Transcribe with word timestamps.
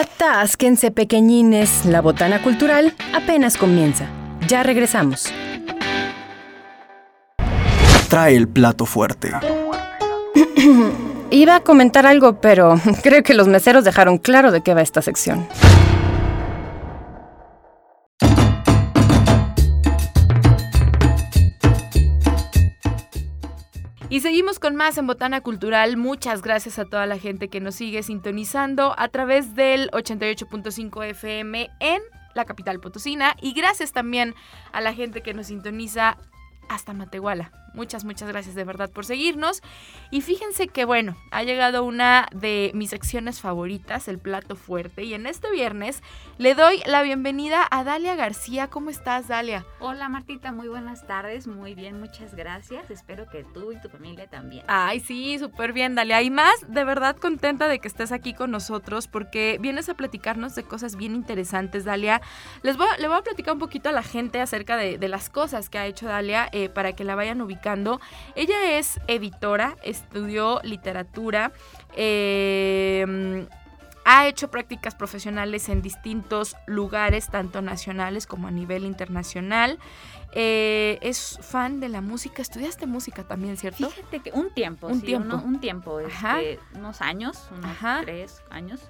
Atásquense 0.00 0.90
pequeñines, 0.90 1.84
la 1.84 2.00
botana 2.00 2.42
cultural 2.42 2.94
apenas 3.12 3.58
comienza. 3.58 4.06
Ya 4.48 4.62
regresamos. 4.62 5.30
Trae 8.08 8.34
el 8.34 8.48
plato 8.48 8.86
fuerte. 8.86 9.30
Iba 11.30 11.56
a 11.56 11.60
comentar 11.60 12.06
algo, 12.06 12.40
pero 12.40 12.80
creo 13.02 13.22
que 13.22 13.34
los 13.34 13.46
meseros 13.46 13.84
dejaron 13.84 14.16
claro 14.16 14.52
de 14.52 14.62
qué 14.62 14.72
va 14.72 14.80
esta 14.80 15.02
sección. 15.02 15.46
Y 24.10 24.22
seguimos 24.22 24.58
con 24.58 24.74
más 24.74 24.98
en 24.98 25.06
Botana 25.06 25.40
Cultural. 25.40 25.96
Muchas 25.96 26.42
gracias 26.42 26.80
a 26.80 26.84
toda 26.84 27.06
la 27.06 27.16
gente 27.16 27.46
que 27.46 27.60
nos 27.60 27.76
sigue 27.76 28.02
sintonizando 28.02 28.92
a 28.98 29.06
través 29.06 29.54
del 29.54 29.88
88.5 29.92 31.04
FM 31.10 31.70
en 31.78 32.02
la 32.34 32.44
capital 32.44 32.80
potosina. 32.80 33.36
Y 33.40 33.52
gracias 33.52 33.92
también 33.92 34.34
a 34.72 34.80
la 34.80 34.94
gente 34.94 35.22
que 35.22 35.32
nos 35.32 35.46
sintoniza 35.46 36.18
hasta 36.68 36.92
Matehuala. 36.92 37.52
Muchas, 37.72 38.04
muchas 38.04 38.28
gracias 38.28 38.54
de 38.54 38.64
verdad 38.64 38.90
por 38.90 39.04
seguirnos. 39.04 39.62
Y 40.10 40.22
fíjense 40.22 40.68
que, 40.68 40.84
bueno, 40.84 41.16
ha 41.30 41.44
llegado 41.44 41.84
una 41.84 42.26
de 42.34 42.72
mis 42.74 42.90
secciones 42.90 43.40
favoritas, 43.40 44.08
el 44.08 44.18
plato 44.18 44.56
fuerte. 44.56 45.04
Y 45.04 45.14
en 45.14 45.26
este 45.26 45.50
viernes 45.52 46.02
le 46.38 46.54
doy 46.54 46.82
la 46.86 47.02
bienvenida 47.02 47.66
a 47.70 47.84
Dalia 47.84 48.16
García. 48.16 48.68
¿Cómo 48.68 48.90
estás, 48.90 49.28
Dalia? 49.28 49.64
Hola, 49.78 50.08
Martita. 50.08 50.50
Muy 50.52 50.68
buenas 50.68 51.06
tardes. 51.06 51.46
Muy 51.46 51.74
bien, 51.74 52.00
muchas 52.00 52.34
gracias. 52.34 52.90
Espero 52.90 53.28
que 53.28 53.44
tú 53.44 53.70
y 53.72 53.80
tu 53.80 53.88
familia 53.88 54.26
también. 54.26 54.64
Ay, 54.66 54.98
sí, 54.98 55.38
súper 55.38 55.72
bien, 55.72 55.94
Dalia. 55.94 56.22
Y 56.22 56.30
más, 56.30 56.54
de 56.66 56.84
verdad 56.84 57.16
contenta 57.16 57.68
de 57.68 57.78
que 57.78 57.88
estés 57.88 58.10
aquí 58.10 58.34
con 58.34 58.50
nosotros 58.50 59.06
porque 59.06 59.58
vienes 59.60 59.88
a 59.88 59.94
platicarnos 59.94 60.54
de 60.54 60.64
cosas 60.64 60.96
bien 60.96 61.14
interesantes, 61.14 61.84
Dalia. 61.84 62.20
Les 62.62 62.76
voy, 62.76 62.88
le 62.98 63.06
voy 63.06 63.18
a 63.18 63.22
platicar 63.22 63.54
un 63.54 63.60
poquito 63.60 63.88
a 63.88 63.92
la 63.92 64.02
gente 64.02 64.40
acerca 64.40 64.76
de, 64.76 64.98
las 65.10 65.28
cosas 65.28 65.68
que 65.68 65.78
ha 65.78 65.86
hecho 65.86 66.06
Dalia 66.06 66.48
eh, 66.52 66.68
para 66.68 66.92
que 66.92 67.02
la 67.02 67.16
vayan 67.16 67.40
ubicando 67.40 67.59
ella 68.34 68.78
es 68.78 69.00
editora, 69.06 69.76
estudió 69.82 70.60
literatura, 70.62 71.52
em, 71.96 73.46
ha 74.04 74.26
hecho 74.26 74.50
prácticas 74.50 74.94
profesionales 74.94 75.68
en 75.68 75.82
distintos 75.82 76.56
lugares, 76.66 77.28
tanto 77.28 77.62
nacionales 77.62 78.26
como 78.26 78.48
a 78.48 78.50
nivel 78.50 78.84
internacional. 78.84 79.78
Eh, 80.32 80.98
es 81.02 81.38
fan 81.42 81.80
de 81.80 81.88
la 81.88 82.00
música. 82.00 82.40
Estudiaste 82.40 82.86
música 82.86 83.24
también, 83.24 83.56
¿cierto? 83.56 83.90
Fíjate 83.90 84.20
que 84.20 84.32
un 84.32 84.50
tiempo, 84.50 84.86
un 84.86 85.02
tiempo, 85.02 85.36
un 85.36 85.60
tiempo, 85.60 86.00
este, 86.00 86.58
unos 86.74 87.00
años, 87.02 87.48
unos 87.52 87.76
tres 88.02 88.42
años 88.50 88.80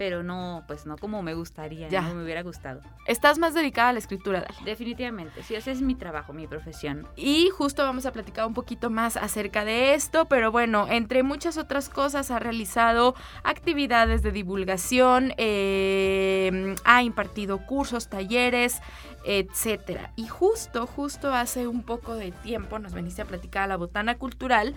pero 0.00 0.22
no, 0.22 0.64
pues 0.66 0.86
no 0.86 0.96
como 0.96 1.22
me 1.22 1.34
gustaría, 1.34 1.90
ya. 1.90 2.00
no 2.00 2.14
me 2.14 2.24
hubiera 2.24 2.42
gustado. 2.42 2.80
Estás 3.06 3.36
más 3.36 3.52
dedicada 3.52 3.90
a 3.90 3.92
la 3.92 3.98
escritura, 3.98 4.40
Dale. 4.40 4.54
Definitivamente, 4.64 5.42
sí, 5.42 5.54
ese 5.54 5.72
es 5.72 5.82
mi 5.82 5.94
trabajo, 5.94 6.32
mi 6.32 6.46
profesión. 6.46 7.06
Y 7.16 7.50
justo 7.50 7.82
vamos 7.82 8.06
a 8.06 8.12
platicar 8.12 8.46
un 8.46 8.54
poquito 8.54 8.88
más 8.88 9.18
acerca 9.18 9.66
de 9.66 9.92
esto, 9.92 10.24
pero 10.24 10.50
bueno, 10.50 10.86
entre 10.88 11.22
muchas 11.22 11.58
otras 11.58 11.90
cosas 11.90 12.30
ha 12.30 12.38
realizado 12.38 13.14
actividades 13.42 14.22
de 14.22 14.32
divulgación, 14.32 15.34
eh, 15.36 16.76
ha 16.84 17.02
impartido 17.02 17.66
cursos, 17.66 18.08
talleres, 18.08 18.80
etcétera. 19.26 20.12
Y 20.16 20.28
justo, 20.28 20.86
justo 20.86 21.34
hace 21.34 21.66
un 21.66 21.82
poco 21.82 22.14
de 22.14 22.32
tiempo 22.32 22.78
nos 22.78 22.94
veniste 22.94 23.20
a 23.20 23.26
platicar 23.26 23.64
a 23.64 23.66
la 23.66 23.76
botana 23.76 24.16
cultural 24.16 24.74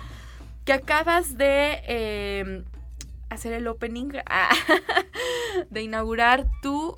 que 0.66 0.74
acabas 0.74 1.38
de 1.38 1.82
eh, 1.88 2.64
hacer 3.30 3.54
el 3.54 3.68
opening 3.68 4.12
ah, 4.26 4.50
de 5.70 5.82
inaugurar 5.82 6.48
tu 6.62 6.96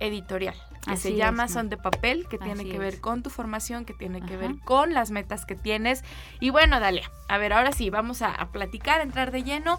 editorial. 0.00 0.54
Que 0.88 0.96
se 0.96 1.14
llama 1.14 1.48
Son 1.48 1.68
de 1.68 1.76
Papel, 1.76 2.26
que 2.28 2.38
tiene 2.38 2.64
que 2.64 2.78
ver 2.78 3.00
con 3.00 3.22
tu 3.22 3.28
formación, 3.28 3.84
que 3.84 3.92
tiene 3.92 4.22
que 4.22 4.38
ver 4.38 4.58
con 4.64 4.94
las 4.94 5.10
metas 5.10 5.44
que 5.44 5.54
tienes. 5.54 6.02
Y 6.40 6.48
bueno, 6.48 6.80
dale, 6.80 7.02
a 7.28 7.36
ver, 7.36 7.52
ahora 7.52 7.72
sí, 7.72 7.90
vamos 7.90 8.22
a, 8.22 8.48
platicar, 8.52 9.00
a 9.00 9.02
entrar 9.02 9.30
de 9.30 9.42
lleno. 9.42 9.78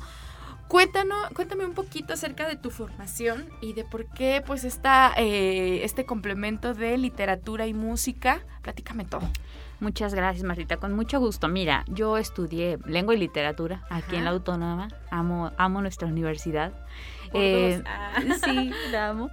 Cuéntanos, 0.68 1.30
cuéntame 1.34 1.66
un 1.66 1.74
poquito 1.74 2.14
acerca 2.14 2.48
de 2.48 2.58
tu 2.58 2.70
formación 2.70 3.50
y 3.60 3.74
de 3.74 3.86
por 3.86 4.06
qué 4.06 4.44
pues 4.46 4.64
está 4.64 5.14
eh, 5.18 5.80
este 5.84 6.06
complemento 6.06 6.76
de 6.76 6.96
literatura 7.00 7.66
y 7.66 7.74
música. 7.74 8.42
Platícame 8.62 9.06
todo. 9.06 9.28
Muchas 9.80 10.14
gracias, 10.14 10.44
Martita. 10.44 10.78
Con 10.78 10.94
mucho 10.94 11.20
gusto. 11.20 11.48
Mira, 11.48 11.86
yo 11.88 12.18
estudié 12.18 12.80
lengua 12.86 13.16
y 13.16 13.18
literatura 13.18 13.86
aquí 13.90 14.16
en 14.16 14.26
la 14.26 14.32
Autónoma. 14.32 14.90
Amo, 15.10 15.52
amo 15.58 15.82
nuestra 15.82 16.08
universidad. 16.08 16.74
Eh, 17.34 17.82
ah. 17.86 18.22
Sí, 18.44 18.72
la 18.92 19.10
amo. 19.10 19.30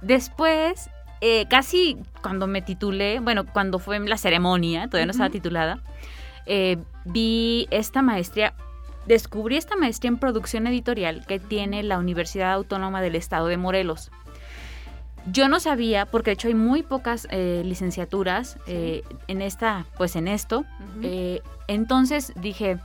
Después, 0.00 0.90
eh, 1.20 1.46
casi 1.48 1.98
cuando 2.22 2.46
me 2.46 2.60
titulé, 2.62 3.20
bueno, 3.20 3.46
cuando 3.46 3.78
fue 3.78 4.00
la 4.00 4.16
ceremonia, 4.16 4.88
todavía 4.88 5.06
no 5.06 5.12
estaba 5.12 5.30
titulada, 5.30 5.78
eh, 6.46 6.78
vi 7.04 7.68
esta 7.70 8.02
maestría 8.02 8.54
descubrí 9.06 9.56
esta 9.56 9.76
maestría 9.76 10.08
en 10.08 10.18
producción 10.18 10.66
editorial 10.66 11.26
que 11.26 11.38
tiene 11.38 11.82
la 11.82 11.98
Universidad 11.98 12.52
Autónoma 12.52 13.02
del 13.02 13.16
Estado 13.16 13.46
de 13.48 13.56
Morelos. 13.56 14.10
Yo 15.30 15.48
no 15.48 15.58
sabía, 15.58 16.06
porque 16.06 16.30
de 16.30 16.34
hecho 16.34 16.48
hay 16.48 16.54
muy 16.54 16.82
pocas 16.82 17.26
eh, 17.30 17.62
licenciaturas 17.64 18.58
eh, 18.66 19.02
en 19.26 19.40
esta, 19.40 19.86
pues 19.96 20.16
en 20.16 20.28
esto. 20.28 20.64
Eh, 21.02 21.40
entonces 21.66 22.32
dije, 22.36 22.78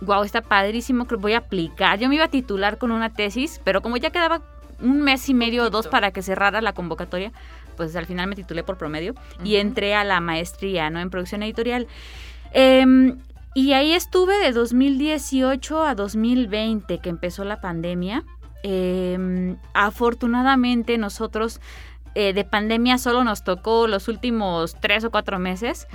wow, 0.00 0.22
está 0.22 0.42
padrísimo, 0.42 1.06
que 1.06 1.16
voy 1.16 1.32
a 1.32 1.38
aplicar. 1.38 1.98
Yo 1.98 2.08
me 2.08 2.14
iba 2.14 2.24
a 2.24 2.28
titular 2.28 2.78
con 2.78 2.92
una 2.92 3.10
tesis, 3.10 3.60
pero 3.64 3.82
como 3.82 3.96
ya 3.96 4.10
quedaba 4.10 4.42
un 4.80 5.00
mes 5.02 5.28
y 5.28 5.34
medio 5.34 5.64
o 5.64 5.70
dos 5.70 5.88
para 5.88 6.12
que 6.12 6.22
cerrara 6.22 6.60
la 6.60 6.72
convocatoria, 6.72 7.32
pues 7.76 7.96
al 7.96 8.06
final 8.06 8.28
me 8.28 8.36
titulé 8.36 8.62
por 8.62 8.76
promedio 8.76 9.14
y 9.42 9.56
entré 9.56 9.94
a 9.94 10.04
la 10.04 10.20
maestría, 10.20 10.90
¿no? 10.90 11.00
En 11.00 11.10
producción 11.10 11.42
editorial. 11.42 11.86
Em, 12.52 13.18
y 13.54 13.72
ahí 13.72 13.92
estuve 13.92 14.38
de 14.38 14.52
2018 14.52 15.82
a 15.82 15.94
2020, 15.94 16.98
que 16.98 17.08
empezó 17.08 17.44
la 17.44 17.60
pandemia. 17.60 18.24
Em, 18.62 19.56
afortunadamente 19.74 20.96
nosotros 20.96 21.60
eh, 22.14 22.34
de 22.34 22.44
pandemia 22.44 22.98
solo 22.98 23.24
nos 23.24 23.42
tocó 23.42 23.86
los 23.86 24.06
últimos 24.06 24.76
tres 24.80 25.02
o 25.04 25.10
cuatro 25.10 25.38
meses. 25.38 25.88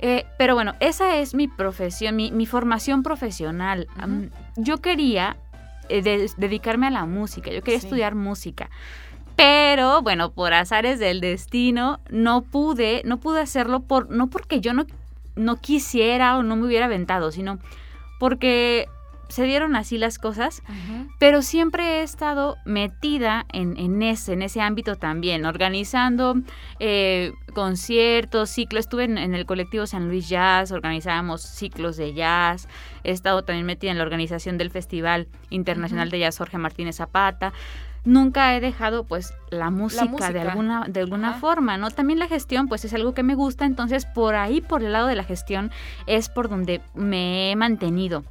Eh, 0.00 0.26
pero 0.36 0.54
bueno, 0.54 0.74
esa 0.80 1.16
es 1.16 1.34
mi 1.34 1.46
profesión, 1.46 2.16
mi, 2.16 2.46
formación 2.46 3.02
profesional. 3.02 3.86
yo 4.56 4.78
quería 4.78 5.36
eh, 5.88 6.28
dedicarme 6.36 6.88
a 6.88 6.90
la 6.90 7.06
música, 7.06 7.50
yo 7.50 7.62
quería 7.62 7.78
estudiar 7.78 8.14
música. 8.14 8.68
Pero 9.36 10.02
bueno, 10.02 10.32
por 10.32 10.52
azares 10.52 10.98
del 10.98 11.20
destino, 11.20 12.00
no 12.10 12.42
pude, 12.42 13.02
no 13.04 13.20
pude 13.20 13.40
hacerlo 13.40 13.80
por, 13.80 14.10
no 14.10 14.28
porque 14.28 14.60
yo 14.60 14.74
no, 14.74 14.86
no 15.36 15.56
quisiera 15.56 16.36
o 16.36 16.42
no 16.42 16.56
me 16.56 16.66
hubiera 16.66 16.86
aventado, 16.86 17.30
sino 17.30 17.58
porque 18.18 18.88
se 19.30 19.44
dieron 19.44 19.76
así 19.76 19.96
las 19.96 20.18
cosas, 20.18 20.62
pero 21.18 21.42
siempre 21.42 22.00
he 22.00 22.02
estado 22.02 22.56
metida 22.64 23.46
en, 23.52 24.02
ese, 24.02 24.32
en 24.32 24.42
ese 24.42 24.60
ámbito 24.60 24.96
también, 24.96 25.46
organizando 25.46 26.34
eh, 26.80 27.32
conciertos, 27.54 28.50
ciclos. 28.50 28.80
Estuve 28.80 29.04
en, 29.04 29.18
el 29.18 29.46
colectivo 29.46 29.86
San 29.86 30.08
Luis 30.08 30.28
Jazz, 30.28 30.72
organizábamos 30.72 31.42
ciclos 31.42 31.96
de 31.96 32.12
jazz. 32.12 32.68
He 33.04 33.12
estado 33.12 33.44
también 33.44 33.66
metida 33.66 33.92
en 33.92 33.98
la 33.98 34.04
organización 34.04 34.58
del 34.58 34.70
Festival 34.70 35.28
Internacional 35.48 36.10
de 36.10 36.18
Jazz 36.18 36.38
Jorge 36.38 36.58
Martínez 36.58 36.96
Zapata 36.96 37.52
nunca 38.04 38.56
he 38.56 38.60
dejado 38.60 39.04
pues 39.04 39.34
la 39.50 39.70
música, 39.70 40.32
de 40.32 40.40
alguna 40.40 40.84
de 40.88 41.00
alguna 41.00 41.34
forma, 41.34 41.76
¿no? 41.76 41.90
También 41.90 42.18
la 42.18 42.28
gestión 42.28 42.68
pues 42.68 42.84
es 42.84 42.94
algo 42.94 43.14
que 43.14 43.22
me 43.22 43.34
gusta, 43.34 43.64
entonces 43.64 44.06
por 44.06 44.34
ahí 44.34 44.60
por 44.60 44.82
el 44.82 44.92
lado 44.92 45.08
de 45.08 45.16
la 45.16 45.24
gestión 45.24 45.70
es 46.06 46.28
por 46.28 46.48
donde 46.48 46.80
me 46.94 47.50
he 47.50 47.56
mantenido 47.56 48.24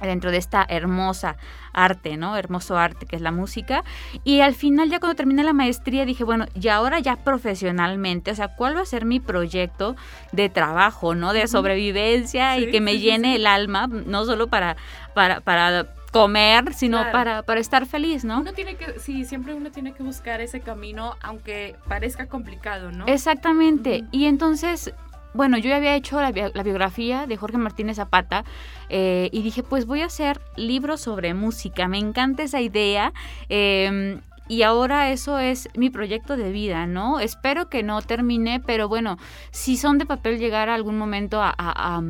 dentro 0.00 0.30
de 0.30 0.38
esta 0.38 0.64
hermosa 0.68 1.36
arte, 1.72 2.16
¿no? 2.16 2.36
Hermoso 2.36 2.78
arte 2.78 3.06
que 3.06 3.16
es 3.16 3.22
la 3.22 3.32
música 3.32 3.84
y 4.24 4.40
al 4.40 4.54
final 4.54 4.88
ya 4.88 5.00
cuando 5.00 5.16
terminé 5.16 5.42
la 5.42 5.52
maestría 5.52 6.04
dije, 6.04 6.24
bueno, 6.24 6.46
y 6.54 6.68
ahora 6.68 7.00
ya 7.00 7.16
profesionalmente, 7.16 8.30
o 8.30 8.34
sea, 8.34 8.48
¿cuál 8.56 8.76
va 8.76 8.82
a 8.82 8.86
ser 8.86 9.04
mi 9.04 9.20
proyecto 9.20 9.96
de 10.32 10.48
trabajo, 10.48 11.14
¿no? 11.14 11.32
De 11.32 11.46
sobrevivencia 11.48 12.58
y 12.58 12.70
que 12.70 12.80
me 12.80 12.98
llene 12.98 13.36
el 13.36 13.46
alma, 13.46 13.88
no 13.88 14.24
solo 14.24 14.46
para 14.46 14.76
para 15.14 15.40
para 15.40 16.01
comer, 16.12 16.74
sino 16.74 16.98
para, 17.10 17.42
para 17.42 17.58
estar 17.58 17.86
feliz, 17.86 18.22
¿no? 18.24 18.40
Uno 18.40 18.52
tiene 18.52 18.76
que, 18.76 19.00
sí, 19.00 19.24
siempre 19.24 19.54
uno 19.54 19.72
tiene 19.72 19.94
que 19.94 20.02
buscar 20.02 20.40
ese 20.42 20.60
camino, 20.60 21.16
aunque 21.22 21.74
parezca 21.88 22.26
complicado, 22.28 22.92
¿no? 22.92 23.06
Exactamente. 23.06 24.04
Y 24.12 24.26
entonces, 24.26 24.92
bueno, 25.32 25.56
yo 25.56 25.70
ya 25.70 25.76
había 25.76 25.96
hecho 25.96 26.20
la, 26.20 26.30
biografía 26.30 27.26
de 27.26 27.36
Jorge 27.38 27.56
Martínez 27.56 27.96
Zapata 27.96 28.44
eh, 28.90 29.30
y 29.32 29.42
dije, 29.42 29.62
pues 29.62 29.86
voy 29.86 30.02
a 30.02 30.06
hacer 30.06 30.38
libros 30.54 31.00
sobre 31.00 31.32
música. 31.32 31.88
Me 31.88 31.98
encanta 31.98 32.42
esa 32.42 32.60
idea. 32.60 33.14
Em, 33.48 34.20
y 34.48 34.64
ahora 34.64 35.12
eso 35.12 35.38
es 35.38 35.70
mi 35.74 35.88
proyecto 35.88 36.36
de 36.36 36.52
vida, 36.52 36.86
¿no? 36.86 37.20
Espero 37.20 37.70
que 37.70 37.82
no 37.82 38.02
termine, 38.02 38.60
pero 38.60 38.86
bueno, 38.86 39.16
si 39.50 39.78
son 39.78 39.96
de 39.96 40.04
papel 40.04 40.38
llegar 40.38 40.68
a 40.68 40.74
algún 40.74 40.98
momento 40.98 41.40
a, 41.40 41.54
a, 41.56 41.96
a 41.96 42.02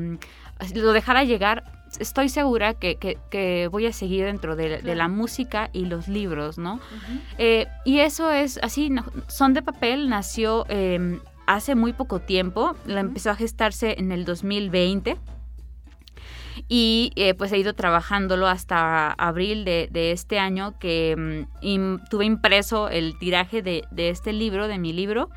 lo 0.74 0.92
dejara 0.92 1.22
llegar, 1.22 1.81
estoy 1.98 2.28
segura 2.28 2.74
que, 2.74 2.96
que, 2.96 3.68
voy 3.68 3.86
a 3.86 3.92
seguir 3.92 4.24
dentro 4.24 4.56
de, 4.56 4.82
la 4.82 5.08
música 5.08 5.70
y 5.72 5.86
los 5.86 6.08
libros, 6.08 6.58
¿no? 6.58 6.80
Eh, 7.38 7.66
y 7.84 8.00
eso 8.00 8.30
es 8.30 8.58
así, 8.62 8.90
Son 9.28 9.54
de 9.54 9.62
Papel 9.62 10.08
nació 10.08 10.66
em, 10.68 11.20
hace 11.46 11.74
muy 11.74 11.92
poco 11.92 12.20
tiempo, 12.20 12.76
la 12.86 13.00
empezó 13.00 13.30
a 13.30 13.34
gestarse 13.34 13.96
en 13.98 14.12
el 14.12 14.24
2020 14.24 15.16
y 16.68 17.12
eh, 17.16 17.34
pues 17.34 17.52
he 17.52 17.58
ido 17.58 17.74
trabajándolo 17.74 18.46
hasta 18.46 19.12
abril 19.12 19.64
de, 19.64 20.12
este 20.12 20.38
año 20.38 20.78
que 20.78 21.46
mm, 21.62 22.08
tuve 22.08 22.24
impreso 22.24 22.88
el 22.88 23.18
tiraje 23.18 23.62
de, 23.62 23.84
de, 23.90 24.10
este 24.10 24.32
libro, 24.32 24.68
de 24.68 24.78
mi 24.78 24.92
libro. 24.92 25.30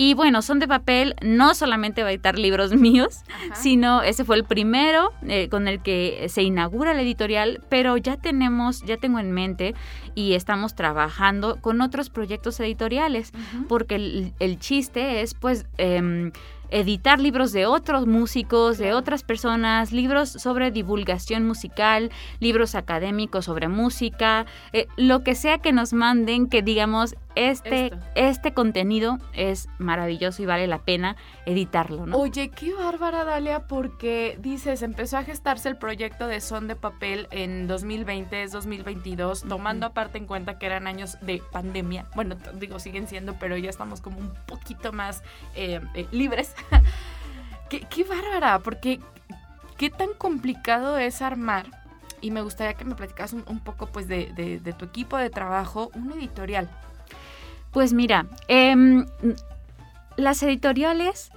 Y 0.00 0.14
bueno, 0.14 0.40
son 0.40 0.60
de 0.60 0.66
papel, 0.66 1.14
no 1.20 1.54
solamente 1.54 2.02
va 2.02 2.08
a 2.08 2.12
editar 2.12 2.38
libros 2.38 2.72
míos, 2.74 3.20
sino 3.52 4.00
ese 4.00 4.24
fue 4.24 4.36
el 4.36 4.44
primero 4.44 5.12
eh, 5.28 5.50
con 5.50 5.68
el 5.68 5.82
que 5.82 6.26
se 6.30 6.42
inaugura 6.42 6.94
la 6.94 7.02
editorial, 7.02 7.60
pero 7.68 7.98
ya 7.98 8.16
tenemos, 8.16 8.82
ya 8.86 8.96
tengo 8.96 9.18
en 9.18 9.30
mente 9.32 9.74
y 10.14 10.32
estamos 10.32 10.74
trabajando 10.74 11.60
con 11.60 11.82
otros 11.82 12.08
proyectos 12.08 12.58
editoriales, 12.60 13.32
porque 13.68 13.96
el, 13.96 14.32
el, 14.38 14.58
chiste 14.58 15.20
es 15.20 15.34
pues... 15.34 15.66
Eh, 15.76 16.32
editar 16.70 17.20
libros 17.20 17.52
de 17.52 17.66
otros 17.66 18.06
músicos, 18.06 18.78
de 18.78 18.92
otras 18.92 19.22
personas, 19.22 19.92
libros 19.92 20.30
sobre 20.30 20.70
divulgación 20.70 21.46
musical, 21.46 22.10
libros 22.38 22.74
académicos 22.74 23.46
sobre 23.46 23.68
música, 23.68 24.46
eh, 24.72 24.86
lo 24.96 25.22
que 25.22 25.34
sea 25.34 25.58
que 25.58 25.72
nos 25.72 25.92
manden, 25.92 26.48
que 26.48 26.62
digamos, 26.62 27.16
este, 27.34 27.92
este 28.14 28.52
contenido 28.52 29.18
es 29.32 29.68
maravilloso 29.78 30.42
y 30.42 30.46
vale 30.46 30.66
la 30.66 30.78
pena 30.78 31.16
editarlo, 31.46 32.06
¿no? 32.06 32.16
Oye, 32.16 32.50
qué 32.50 32.74
bárbara, 32.74 33.24
Dalia, 33.24 33.66
porque 33.66 34.38
dices, 34.40 34.82
empezó 34.82 35.18
a 35.18 35.24
gestarse 35.24 35.68
el 35.68 35.76
proyecto 35.76 36.26
de 36.26 36.40
Son 36.40 36.68
de 36.68 36.76
Papel 36.76 37.28
en 37.30 37.66
2020, 37.66 38.42
es 38.42 38.52
2022, 38.52 39.42
tomando 39.42 39.86
aparte 39.86 40.18
en 40.18 40.26
cuenta 40.26 40.58
que 40.58 40.66
eran 40.66 40.86
años 40.86 41.18
de 41.20 41.42
pandemia. 41.52 42.06
Bueno, 42.14 42.36
digo, 42.54 42.78
siguen 42.78 43.06
siendo, 43.06 43.34
pero 43.38 43.56
ya 43.56 43.70
estamos 43.70 44.00
como 44.00 44.18
un 44.18 44.32
poquito 44.46 44.92
más 44.92 45.22
eh, 45.54 45.80
eh, 45.94 46.06
libres. 46.10 46.54
qué, 47.68 47.80
qué 47.80 48.04
bárbara, 48.04 48.58
porque 48.58 49.00
qué 49.76 49.90
tan 49.90 50.14
complicado 50.14 50.98
es 50.98 51.22
armar 51.22 51.80
y 52.20 52.30
me 52.30 52.42
gustaría 52.42 52.74
que 52.74 52.84
me 52.84 52.94
platicas 52.94 53.32
un, 53.32 53.60
poco 53.60 53.86
pues 53.86 54.08
de, 54.08 54.32
de, 54.62 54.72
tu 54.72 54.84
equipo 54.84 55.16
de 55.16 55.30
trabajo, 55.30 55.90
un 55.94 56.12
editorial. 56.12 56.68
Pues 57.72 57.92
mira, 57.92 58.26
em, 58.48 59.06
las 60.16 60.42
editoriales 60.42 61.30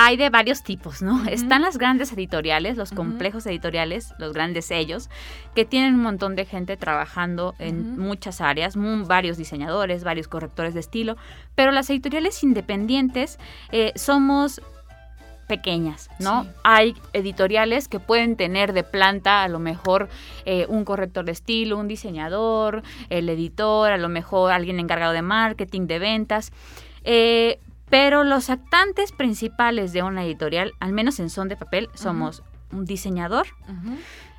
hay 0.00 0.16
de 0.16 0.30
varios 0.30 0.62
tipos, 0.62 1.02
¿no? 1.02 1.24
Están 1.28 1.62
las 1.62 1.76
grandes 1.76 2.12
editoriales, 2.12 2.76
los 2.76 2.92
complejos 2.92 3.46
editoriales, 3.46 4.14
los 4.18 4.32
grandes 4.32 4.66
sellos, 4.66 5.10
que 5.56 5.64
tienen 5.64 5.94
un 5.94 6.02
montón 6.02 6.36
de 6.36 6.44
gente 6.44 6.76
trabajando 6.76 7.56
en 7.58 7.98
muchas 7.98 8.40
áreas, 8.40 8.74
varios 8.76 9.36
diseñadores, 9.36 10.04
varios 10.04 10.28
correctores 10.28 10.74
de 10.74 10.80
estilo, 10.80 11.16
pero 11.56 11.72
las 11.72 11.90
editoriales 11.90 12.44
independientes 12.44 13.38
eh, 13.72 13.92
somos 13.96 14.62
pequeñas, 15.48 16.08
¿no? 16.20 16.46
Hay 16.62 16.94
editoriales 17.12 17.88
que 17.88 17.98
pueden 17.98 18.36
tener 18.36 18.72
de 18.72 18.84
planta 18.84 19.42
a 19.42 19.48
lo 19.48 19.58
mejor 19.58 20.08
eh, 20.44 20.66
un 20.68 20.84
corrector 20.84 21.24
de 21.24 21.32
estilo, 21.32 21.78
un 21.78 21.88
diseñador, 21.88 22.82
el 23.08 23.28
editor, 23.28 23.90
a 23.90 23.96
lo 23.96 24.08
mejor 24.08 24.52
alguien 24.52 24.78
encargado 24.78 25.12
de 25.12 25.22
marketing, 25.22 25.86
de 25.86 25.98
ventas. 25.98 26.52
Eh, 27.02 27.58
pero 27.90 28.22
los 28.22 28.50
actantes 28.50 29.12
principales 29.12 29.92
de 29.92 30.02
una 30.02 30.24
editorial, 30.24 30.72
al 30.78 30.92
menos 30.92 31.18
en 31.20 31.30
son 31.30 31.48
de 31.48 31.56
papel, 31.56 31.88
somos 31.94 32.42
un 32.70 32.84
diseñador, 32.84 33.46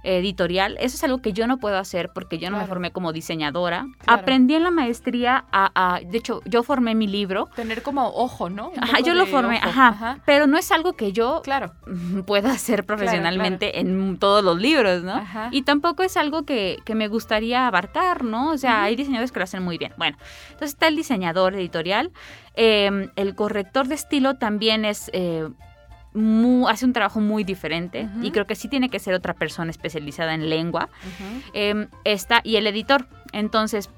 editorial. 0.04 0.78
Eso 0.80 0.96
es 0.96 1.04
algo 1.04 1.22
que 1.22 1.34
yo 1.34 1.48
no 1.48 1.57
puedo 1.57 1.78
hacer 1.78 2.12
porque 2.13 2.38
yo 2.38 2.50
no 2.50 2.57
me 2.57 2.66
formé 2.66 2.92
como 2.92 3.13
diseñadora. 3.13 3.88
Aprendí 4.07 4.56
en 4.56 4.63
la 4.63 4.72
maestría 4.72 5.46
a, 5.51 6.00
de 6.06 6.18
hecho, 6.18 6.42
yo 6.46 6.63
formé 6.63 6.96
mi 6.96 7.07
libro. 7.07 7.50
Tener 7.56 7.81
como 7.81 8.07
ojo, 8.07 8.50
¿no? 8.50 8.72
ajá, 8.80 9.00
yo 9.00 9.13
lo 9.13 9.25
formé, 9.25 9.57
ajá, 9.57 10.19
Pero 10.25 10.48
no 10.48 10.57
es 10.57 10.72
algo 10.72 10.94
que 10.94 11.12
yo 11.12 11.42
claro. 11.44 11.74
pueda 12.25 12.51
hacer 12.51 12.86
profesionalmente 12.86 13.80
en 13.80 14.18
todos 14.18 14.44
los 14.44 14.60
libros, 14.60 15.04
¿no? 15.04 15.22
Y 15.51 15.63
tampoco 15.63 16.04
es 16.04 16.18
algo 16.18 16.44
que, 16.44 16.78
me 17.00 17.07
gustaría 17.07 17.68
abarcar, 17.68 18.25
¿no? 18.25 18.52
O 18.52 18.57
sea, 18.57 18.84
hay 18.84 18.95
diseñadores 18.95 19.31
que 19.31 19.40
lo 19.40 19.44
hacen 19.44 19.63
muy 19.63 19.78
bien. 19.78 19.94
Bueno, 19.98 20.18
entonces 20.48 20.72
está 20.74 20.88
el 20.88 20.95
diseñador 20.95 21.56
editorial. 21.56 22.12
Em, 22.56 23.10
el 23.16 23.36
corrector 23.36 23.88
de 23.88 23.95
estilo 23.95 24.36
también 24.36 24.84
es 24.84 25.10
eh, 25.13 25.48
hace 26.67 26.85
un 26.85 26.94
trabajo 26.94 27.19
muy 27.19 27.44
diferente 27.44 28.09
y 28.21 28.31
creo 28.31 28.47
que 28.47 28.56
sí 28.56 28.67
tiene 28.67 28.89
que 28.89 29.00
ser 29.00 29.13
otra 29.13 29.33
persona 29.33 29.69
especializada 29.69 30.33
en 30.33 30.50
lengua. 30.50 30.89
Em, 31.53 31.88
esta 32.03 32.41
y 32.44 32.56
el 32.56 32.67
editor. 32.67 33.07
Entonces, 33.31 33.89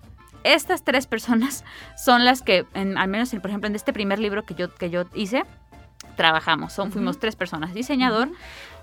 estas 0.44 0.84
tres 0.84 1.08
personas 1.08 1.64
son 1.98 2.26
las 2.26 2.42
que, 2.42 2.66
al 2.74 3.08
menos, 3.08 3.30
por 3.32 3.48
ejemplo, 3.50 3.68
en 3.68 3.76
este 3.76 3.94
primer 3.94 4.20
libro 4.20 4.44
que 4.44 4.56
yo, 4.56 4.74
que 4.74 4.90
yo 4.90 5.06
hice, 5.14 5.44
trabajamos. 6.16 6.74
Son, 6.74 6.92
Fuimos 6.92 7.20
tres 7.20 7.36
personas. 7.36 7.74
Diseñador. 7.74 8.30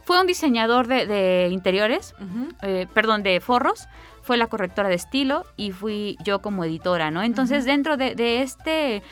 Fue 0.02 0.18
un 0.18 0.26
diseñador 0.26 0.86
de, 0.86 1.48
interiores, 1.52 2.14
eh, 2.62 2.86
perdón, 2.94 3.22
de 3.22 3.40
forros. 3.40 3.88
Fue 4.22 4.38
la 4.38 4.46
correctora 4.46 4.88
de 4.88 4.94
estilo 4.94 5.44
y 5.56 5.72
fui 5.72 6.16
yo 6.24 6.40
como 6.40 6.64
editora, 6.64 7.10
¿no? 7.10 7.22
Entonces, 7.22 7.66
dentro 7.66 7.98
de, 7.98 8.14
de 8.14 8.40
este 8.40 9.02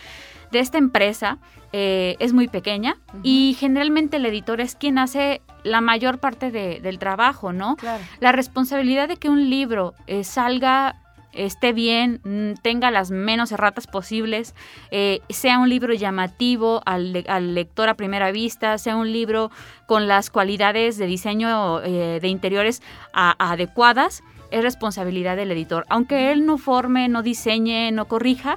de 0.51 0.61
esta 0.61 0.79
empresa 0.79 1.39
eh, 1.73 2.17
es 2.21 2.33
muy 2.33 2.49
pequeña 2.49 2.97
y 3.23 3.57
generalmente 3.59 4.17
el 4.17 4.27
editor 4.27 4.61
es 4.61 4.77
quien 4.77 4.99
hace 4.99 5.43
la 5.63 5.81
mayor 5.81 6.19
parte 6.19 6.51
del 6.51 6.99
trabajo, 6.99 7.53
¿no? 7.53 7.77
La 8.21 8.33
responsabilidad 8.33 9.09
de 9.09 9.17
que 9.17 9.29
un 9.29 9.51
libro 9.51 9.95
eh, 10.07 10.25
salga 10.25 10.97
esté 11.33 11.75
bien, 11.75 12.21
mm, 12.25 12.63
tenga 12.63 12.91
las 12.91 13.11
menos 13.11 13.53
erratas 13.53 13.87
posibles, 13.87 14.55
eh, 14.91 15.21
sea 15.29 15.59
un 15.59 15.69
libro 15.69 15.93
llamativo 15.93 16.81
al, 16.87 17.13
lector 17.13 17.91
a 17.91 17.95
primera 17.95 18.31
vista, 18.33 18.79
sea 18.79 18.97
un 18.97 19.13
libro 19.13 19.51
con 19.87 20.09
las 20.09 20.31
cualidades 20.31 20.97
de 20.97 21.07
diseño 21.07 21.81
de 21.81 22.27
interiores 22.29 22.81
adecuadas, 23.13 24.23
es 24.51 24.63
responsabilidad 24.63 25.37
del 25.37 25.51
editor. 25.51 25.85
Aunque 25.91 26.33
él 26.33 26.47
no 26.47 26.57
forme, 26.57 27.09
no 27.09 27.23
diseñe, 27.23 27.93
no 27.93 28.07
corrija, 28.07 28.57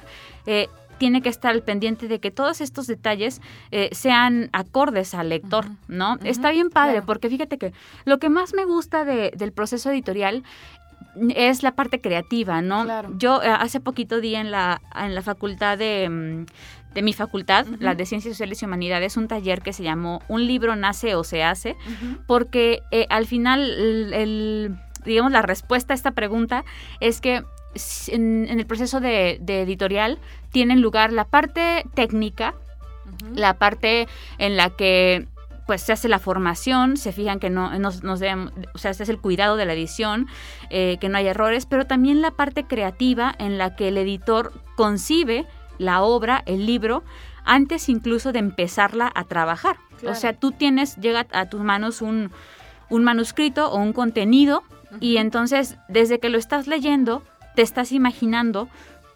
tiene 1.00 1.22
que 1.22 1.30
estar 1.30 1.50
al 1.50 1.62
pendiente 1.62 2.08
de 2.08 2.20
que 2.20 2.30
todos 2.30 2.60
estos 2.60 2.86
detalles 2.86 3.40
eh, 3.70 3.88
sean 3.92 4.50
acordes 4.52 5.14
al 5.14 5.30
lector, 5.30 5.64
¿no? 5.88 6.18
Está 6.22 6.50
bien 6.50 6.68
padre, 6.68 7.00
porque 7.00 7.30
fíjate 7.30 7.56
que 7.56 7.72
lo 8.04 8.18
que 8.18 8.28
más 8.28 8.52
me 8.52 8.66
gusta 8.66 9.06
del 9.06 9.52
proceso 9.52 9.90
editorial 9.90 10.44
es 11.34 11.62
la 11.62 11.72
parte 11.72 12.02
creativa, 12.02 12.60
¿no? 12.60 12.84
Yo 13.16 13.42
eh, 13.42 13.48
hace 13.48 13.80
poquito 13.80 14.20
di 14.20 14.34
en 14.34 14.50
la, 14.50 14.82
en 14.94 15.14
la 15.14 15.22
facultad 15.22 15.78
de, 15.78 16.06
mm, 16.10 16.92
de 16.92 17.02
mi 17.02 17.14
facultad, 17.14 17.66
la 17.78 17.94
de 17.94 18.04
Ciencias 18.04 18.34
Sociales 18.34 18.60
y 18.60 18.66
Humanidades, 18.66 19.16
un 19.16 19.26
taller 19.26 19.62
que 19.62 19.72
se 19.72 19.82
llamó 19.82 20.20
Un 20.28 20.46
libro 20.46 20.76
nace 20.76 21.14
o 21.14 21.24
se 21.24 21.42
hace, 21.42 21.76
porque 22.26 22.82
eh, 22.90 23.06
al 23.08 23.26
final 23.26 23.60
el, 24.12 24.76
digamos, 25.06 25.32
la 25.32 25.40
respuesta 25.40 25.94
a 25.94 25.96
esta 25.96 26.10
pregunta 26.10 26.66
es 27.00 27.22
que 27.22 27.42
en, 28.08 28.46
el 28.48 28.66
proceso 28.66 29.00
de, 29.00 29.40
editorial 29.46 30.18
tienen 30.50 30.80
lugar 30.80 31.12
la 31.12 31.24
parte 31.24 31.84
técnica, 31.94 32.54
la 33.34 33.54
parte 33.54 34.08
en 34.38 34.56
la 34.56 34.70
que 34.70 35.26
pues 35.66 35.82
se 35.82 35.92
hace 35.92 36.08
la 36.08 36.18
formación, 36.18 36.96
se 36.96 37.12
fijan 37.12 37.38
que 37.38 37.48
no 37.48 37.78
nos, 37.78 38.02
nos 38.02 38.20
o 38.20 38.78
sea, 38.78 38.92
se 38.92 39.02
hace 39.04 39.12
el 39.12 39.20
cuidado 39.20 39.54
de 39.56 39.66
la 39.66 39.72
edición, 39.72 40.26
eh, 40.68 40.96
que 41.00 41.08
no 41.08 41.16
hay 41.16 41.28
errores, 41.28 41.64
pero 41.64 41.86
también 41.86 42.22
la 42.22 42.32
parte 42.32 42.64
creativa 42.64 43.32
en 43.38 43.56
la 43.56 43.76
que 43.76 43.88
el 43.88 43.98
editor 43.98 44.52
concibe 44.74 45.46
la 45.78 46.02
obra, 46.02 46.42
el 46.46 46.66
libro, 46.66 47.04
antes 47.44 47.88
incluso 47.88 48.32
de 48.32 48.40
empezarla 48.40 49.12
a 49.14 49.24
trabajar. 49.24 49.76
O 50.08 50.14
sea, 50.14 50.32
tú 50.32 50.50
tienes, 50.50 50.96
llega 50.96 51.26
a 51.30 51.48
tus 51.48 51.60
manos 51.60 52.02
un, 52.02 52.32
un 52.88 53.04
manuscrito 53.04 53.70
o 53.70 53.78
un 53.78 53.92
contenido 53.92 54.62
y 54.98 55.18
entonces 55.18 55.78
desde 55.88 56.18
que 56.18 56.30
lo 56.30 56.38
estás 56.38 56.66
leyendo, 56.66 57.22
te 57.54 57.62
estás 57.62 57.92
imaginando 57.92 58.68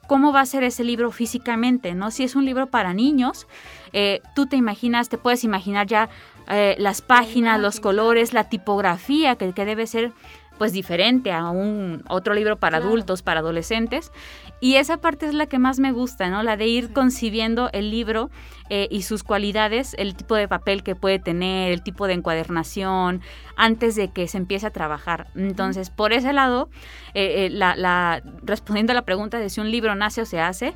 cómo 0.07 0.33
va 0.33 0.41
a 0.41 0.47
ser 0.47 0.63
ese 0.65 0.85
libro 0.85 1.11
físicamente, 1.11 1.95
¿no? 1.95 2.11
Si 2.11 2.25
es 2.25 2.37
un 2.37 2.45
libro 2.45 2.67
para 2.67 2.93
niños, 2.93 3.47
eh, 3.93 4.21
tú 4.35 4.47
te 4.47 4.57
imaginas, 4.57 5.09
te 5.09 5.19
puedes 5.19 5.45
imaginar 5.45 5.87
ya 5.87 6.09
eh, 6.49 6.77
las 6.79 7.01
páginas, 7.01 7.61
los 7.61 7.81
colores, 7.81 8.35
la 8.35 8.49
tipografía 8.49 9.37
que, 9.37 9.53
que, 9.53 9.65
debe 9.65 9.87
ser 9.87 10.13
pues 10.59 10.73
diferente 10.73 11.33
a 11.33 11.51
un 11.51 12.05
otro 12.09 12.35
libro 12.35 12.57
para 12.57 12.79
adultos, 12.79 13.23
para 13.23 13.41
adolescentes. 13.41 14.13
Y 14.61 14.77
esa 14.77 14.99
parte 14.99 15.27
es 15.27 15.35
la 15.35 15.47
que 15.47 15.59
más 15.59 15.79
me 15.79 15.93
gusta, 15.93 16.31
¿no? 16.31 16.43
La 16.43 16.57
de 16.57 16.67
ir 16.67 16.93
concibiendo 16.93 17.71
el 17.73 17.91
libro 17.91 18.31
eh, 18.71 18.89
y 18.91 19.03
sus 19.03 19.23
cualidades, 19.23 19.95
el 19.99 20.15
tipo 20.15 20.37
de 20.37 20.49
papel 20.49 20.83
que 20.83 20.95
puede 20.95 21.19
tener, 21.19 21.73
el 21.73 21.83
tipo 21.83 22.07
de 22.07 22.15
encuadernación, 22.15 23.21
antes 23.57 23.95
de 23.95 24.09
que 24.09 24.27
se 24.29 24.39
empiece 24.39 24.67
a 24.67 24.71
trabajar. 24.71 25.27
Entonces, 25.35 25.91
por 25.91 26.13
ese 26.13 26.33
lado, 26.33 26.71
eh, 27.15 27.47
eh, 27.47 27.51
la, 27.51 28.23
respondiendo 28.43 28.93
a 28.93 28.95
la 28.95 29.03
pregunta 29.03 29.39
de 29.39 29.51
si 29.51 29.61
un 29.61 29.71
libro 29.71 29.95
nace 29.95 30.23
o 30.23 30.25
se 30.25 30.41
hace, 30.41 30.75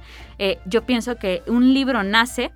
yo 0.67 0.83
pienso 0.83 1.17
que 1.17 1.43
un 1.47 1.73
libro 1.73 2.03
nace 2.03 2.53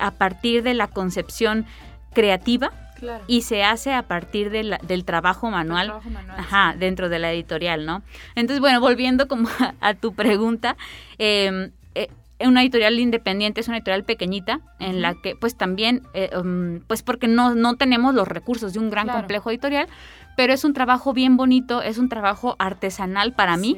a 0.00 0.10
partir 0.12 0.62
de 0.62 0.74
la 0.74 0.86
concepción 0.86 1.66
creativa 2.12 2.72
Claro. 3.00 3.24
y 3.26 3.42
se 3.42 3.64
hace 3.64 3.92
a 3.92 4.02
partir 4.06 4.50
de 4.50 4.62
la- 4.62 4.78
del 4.78 5.04
trabajo 5.04 5.50
manual, 5.50 5.86
trabajo 5.88 6.10
manual, 6.10 6.38
ajá, 6.38 6.74
dentro 6.78 7.08
de 7.08 7.18
la 7.18 7.32
editorial, 7.32 7.86
¿no? 7.86 8.02
Entonces, 8.36 8.60
bueno, 8.60 8.80
volviendo 8.80 9.26
como 9.26 9.48
a, 9.58 9.74
a 9.80 9.94
tu 9.94 10.14
pregunta, 10.14 10.76
eh, 11.18 11.70
eh, 11.94 12.08
una 12.46 12.62
editorial 12.62 12.98
independiente 12.98 13.60
es 13.60 13.68
una 13.68 13.78
editorial 13.78 14.04
pequeñita 14.04 14.60
en 14.78 15.02
la 15.02 15.14
que 15.14 15.34
pues 15.36 15.56
también, 15.56 16.02
eh, 16.14 16.30
um, 16.36 16.80
pues 16.86 17.02
porque 17.02 17.26
no, 17.28 17.54
no 17.54 17.76
tenemos 17.76 18.14
los 18.14 18.28
recursos 18.28 18.72
de 18.72 18.78
un 18.78 18.88
gran 18.90 19.04
Claro. 19.06 19.18
complejo 19.20 19.50
editorial, 19.50 19.88
pero 20.36 20.52
es 20.54 20.64
un 20.64 20.72
trabajo 20.72 21.12
bien 21.12 21.36
bonito, 21.36 21.82
es 21.82 21.98
un 21.98 22.08
trabajo 22.08 22.56
artesanal 22.58 23.32
para 23.34 23.56
mí 23.58 23.76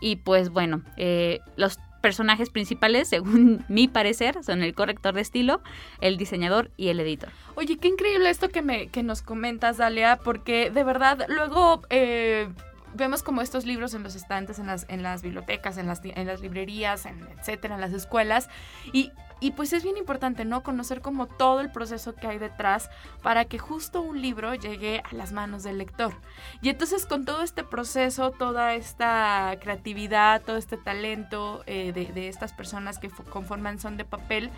y 0.00 0.16
pues 0.16 0.50
bueno, 0.50 0.82
eh, 0.98 1.40
los 1.56 1.78
personajes 2.06 2.50
principales, 2.50 3.08
según 3.14 3.64
mi 3.68 3.88
parecer, 3.88 4.44
son 4.44 4.62
el 4.62 4.74
corrector 4.76 5.14
de 5.14 5.22
estilo, 5.22 5.60
el 6.00 6.16
diseñador 6.18 6.70
y 6.76 6.86
el 6.86 7.00
editor. 7.00 7.30
Oye, 7.56 7.78
qué 7.78 7.88
increíble 7.88 8.30
esto 8.30 8.48
que, 8.48 8.62
me, 8.62 8.86
que 8.90 9.02
nos 9.02 9.22
comentas, 9.22 9.78
Dalia, 9.78 10.20
porque 10.22 10.70
de 10.70 10.84
verdad 10.84 11.26
luego 11.26 11.82
eh, 11.90 12.48
vemos 12.94 13.24
como 13.24 13.40
estos 13.40 13.66
libros 13.66 13.92
en 13.94 14.04
los 14.04 14.14
estantes, 14.14 14.60
en 14.60 14.68
las, 14.68 14.86
en 14.88 15.02
las 15.02 15.22
bibliotecas, 15.22 15.78
en 15.78 15.88
las, 15.88 16.00
en 16.04 16.28
las 16.28 16.40
librerías, 16.40 17.06
en, 17.06 17.26
etcétera, 17.40 17.74
en 17.74 17.80
las 17.80 17.92
escuelas. 17.92 18.48
Y, 18.92 19.10
y 19.38 19.50
pues 19.50 19.72
es 19.74 19.82
bien 19.82 19.96
importante, 19.98 20.44
¿no? 20.46 20.62
Conocer 20.62 21.00
como 21.02 21.26
todo 21.26 21.60
el 21.60 21.70
proceso 21.70 22.14
que 22.14 22.26
hay 22.26 22.38
detrás 22.38 22.88
para 23.22 23.44
que 23.44 23.58
justo 23.58 24.00
un 24.00 24.22
libro 24.22 24.54
llegue 24.54 25.02
a 25.10 25.14
las 25.14 25.32
manos 25.32 25.62
del 25.62 25.76
lector. 25.78 26.14
Y 26.62 26.70
entonces 26.70 27.04
con 27.04 27.24
todo 27.26 27.42
este 27.42 27.62
proceso, 27.62 28.30
toda 28.30 28.74
esta 28.74 29.54
creatividad, 29.60 30.40
todo 30.42 30.56
este 30.56 30.76
talento 30.78 31.62
eh, 31.66 31.92
de, 31.92 32.06
de 32.06 32.28
estas 32.28 32.52
personas 32.54 32.98
que 32.98 33.10
fo- 33.10 33.24
conforman 33.28 33.78
Son 33.78 33.96
de 33.98 34.04
Papel, 34.06 34.50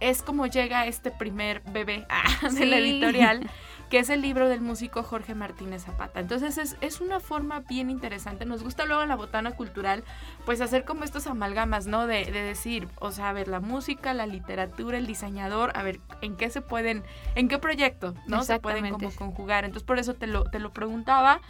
es 0.00 0.22
como 0.22 0.46
llega 0.46 0.86
este 0.86 1.10
primer 1.10 1.60
bebé 1.72 2.06
ah, 2.08 2.48
de 2.52 2.66
la 2.66 2.76
editorial, 2.78 3.50
que 3.90 3.98
es 3.98 4.10
el 4.10 4.20
libro 4.20 4.48
del 4.48 4.60
músico 4.60 5.02
Jorge 5.02 5.34
Martínez 5.34 5.84
Zapata. 5.84 6.20
Entonces 6.20 6.58
es, 6.58 6.76
es 6.80 7.00
una 7.00 7.20
forma 7.20 7.60
bien 7.60 7.90
interesante. 7.90 8.44
Nos 8.44 8.62
gusta 8.62 8.84
luego 8.84 9.02
en 9.02 9.08
la 9.08 9.16
botana 9.16 9.52
cultural, 9.52 10.04
pues 10.44 10.60
hacer 10.60 10.84
como 10.84 11.04
estos 11.04 11.26
amalgamas, 11.26 11.86
¿no? 11.86 12.06
De, 12.06 12.24
de 12.26 12.42
decir, 12.42 12.88
o 13.00 13.12
sea, 13.12 13.30
a 13.30 13.32
ver, 13.32 13.48
la 13.48 13.60
música, 13.60 14.12
la 14.14 14.26
literatura, 14.26 14.98
el 14.98 15.06
diseñador, 15.06 15.72
a 15.74 15.82
ver, 15.82 16.00
¿en 16.20 16.36
qué 16.36 16.50
se 16.50 16.60
pueden, 16.60 17.02
en 17.34 17.48
qué 17.48 17.58
proyecto, 17.58 18.14
¿no? 18.26 18.42
Se 18.42 18.60
pueden 18.60 18.90
como 18.90 19.10
conjugar. 19.12 19.64
Entonces 19.64 19.86
por 19.86 19.98
eso 19.98 20.14
te 20.14 20.26
lo, 20.26 20.44
te 20.44 20.58
lo 20.58 20.70
preguntaba. 20.72 21.40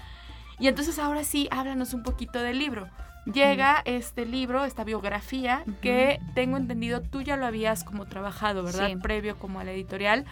Y 0.61 0.69
entonces 0.69 0.99
ahora 0.99 1.25
sí, 1.25 1.49
háblanos 1.51 1.95
un 1.95 2.03
poquito 2.03 2.41
del 2.41 2.59
libro. 2.59 2.89
Llega 3.33 3.83
este 3.85 4.25
libro, 4.25 4.65
esta 4.65 4.85
biografía, 4.85 5.63
que 5.83 6.19
tengo 6.35 6.57
entendido 6.57 7.03
tú 7.03 7.21
ya 7.21 7.37
lo 7.37 7.47
habías 7.47 7.85
como 7.85 8.07
trabajado, 8.07 8.63
¿verdad? 8.63 8.89
Sí. 8.89 8.97
Previo 8.97 9.39
como 9.39 9.61
a 9.61 9.65
la 9.65 9.73
editorial. 9.73 10.25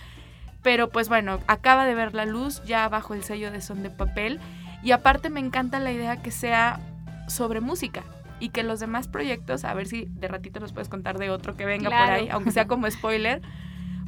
Pero 0.63 0.91
pues 0.91 1.09
bueno, 1.09 1.41
acaba 1.47 1.87
de 1.87 1.95
ver 1.95 2.15
la 2.15 2.25
luz 2.25 2.63
ya 2.65 2.89
bajo 2.89 3.15
el 3.15 3.23
sello 3.23 3.51
de 3.51 3.61
Son 3.61 3.83
de 3.83 3.91
Papel. 3.91 4.41
Y 4.83 4.93
aparte 4.93 5.31
me 5.31 5.41
encanta 5.41 5.79
la 5.81 5.93
idea 5.93 6.23
que 6.23 6.31
sea 6.31 6.81
sobre 7.29 7.61
música. 7.61 8.03
Y 8.39 8.51
que 8.51 8.63
los 8.63 8.81
demás 8.81 9.09
proyectos, 9.09 9.65
a 9.65 9.73
ver 9.73 9.87
si 9.87 10.07
de 10.11 10.29
ratito 10.29 10.61
nos 10.61 10.73
puedes 10.73 10.89
contar 10.89 11.19
de 11.19 11.31
otro 11.31 11.57
que 11.57 11.65
venga 11.65 11.89
por 11.89 12.11
ahí, 12.11 12.29
aunque 12.31 12.51
sea 12.51 12.67
como 12.69 12.91
spoiler, 12.91 13.41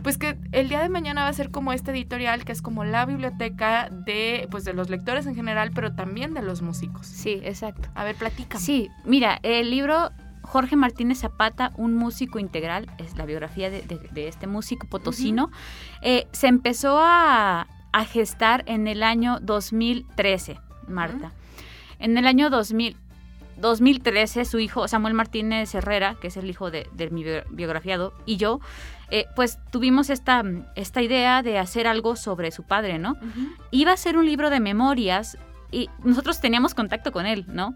pues 0.03 0.19
que 0.19 0.39
el 0.53 0.69
día 0.69 0.81
de 0.81 0.89
mañana 0.89 1.23
va 1.23 1.29
a 1.29 1.33
ser 1.33 1.51
como 1.51 1.73
este 1.73 1.91
editorial 1.91 2.45
que 2.45 2.53
es 2.53 2.63
como 2.63 2.85
la 2.85 3.05
biblioteca 3.07 3.89
de 3.91 4.47
pues 4.51 4.65
de 4.65 4.73
los 4.73 4.91
lectores 4.91 5.27
en 5.27 5.35
general, 5.35 5.71
pero 5.75 5.95
también 5.95 6.35
de 6.35 6.43
los 6.43 6.63
músicos. 6.63 7.07
Sí, 7.07 7.41
exacto. 7.43 7.89
A 7.95 8.05
ver, 8.05 8.17
platícame. 8.17 8.63
Sí, 8.63 8.91
mira, 9.05 9.41
el 9.43 9.71
libro 9.71 10.11
Jorge 10.49 10.77
Martínez 10.77 11.19
Zapata, 11.21 11.73
un 11.77 11.95
músico 11.95 12.39
integral, 12.39 12.91
es 12.99 13.17
la 13.17 13.27
biografía 13.27 13.71
de, 13.71 13.83
de- 13.83 14.09
de 14.11 14.29
este 14.29 14.47
músico 14.47 14.87
potosino, 14.89 15.51
eh, 16.03 16.27
se 16.33 16.47
empezó 16.49 16.99
a, 17.01 17.67
a 17.93 18.05
gestar 18.05 18.65
en 18.67 18.89
el 18.89 19.03
año 19.03 19.39
2013, 19.41 20.59
Marta. 20.89 21.33
En 21.99 22.17
el 22.17 22.27
año 22.27 22.49
2000, 22.51 22.97
2013, 23.61 24.45
su 24.45 24.59
hijo 24.59 24.87
Samuel 24.89 25.15
Martínez 25.15 25.75
Herrera, 25.75 26.17
que 26.21 26.29
es 26.29 26.37
el 26.37 26.49
hijo 26.49 26.71
de, 26.71 26.87
de 26.95 27.11
mi 27.11 27.25
bio- 27.25 27.45
biografiado, 27.51 28.15
y 28.25 28.37
yo, 28.37 28.61
eh, 29.11 29.27
pues 29.37 29.59
tuvimos 29.71 30.11
esta, 30.11 30.43
esta 30.77 31.03
idea 31.03 31.43
de 31.43 31.59
hacer 31.59 31.87
algo 31.87 32.15
sobre 32.17 32.51
su 32.53 32.63
padre, 32.63 32.99
¿no? 32.99 33.17
Iba 33.71 33.93
a 33.93 33.97
ser 33.97 34.17
un 34.17 34.27
libro 34.27 34.49
de 34.51 34.61
memorias 34.61 35.37
y 35.71 35.91
nosotros 36.05 36.41
teníamos 36.41 36.75
contacto 36.75 37.11
con 37.13 37.27
él, 37.27 37.45
¿no? 37.49 37.75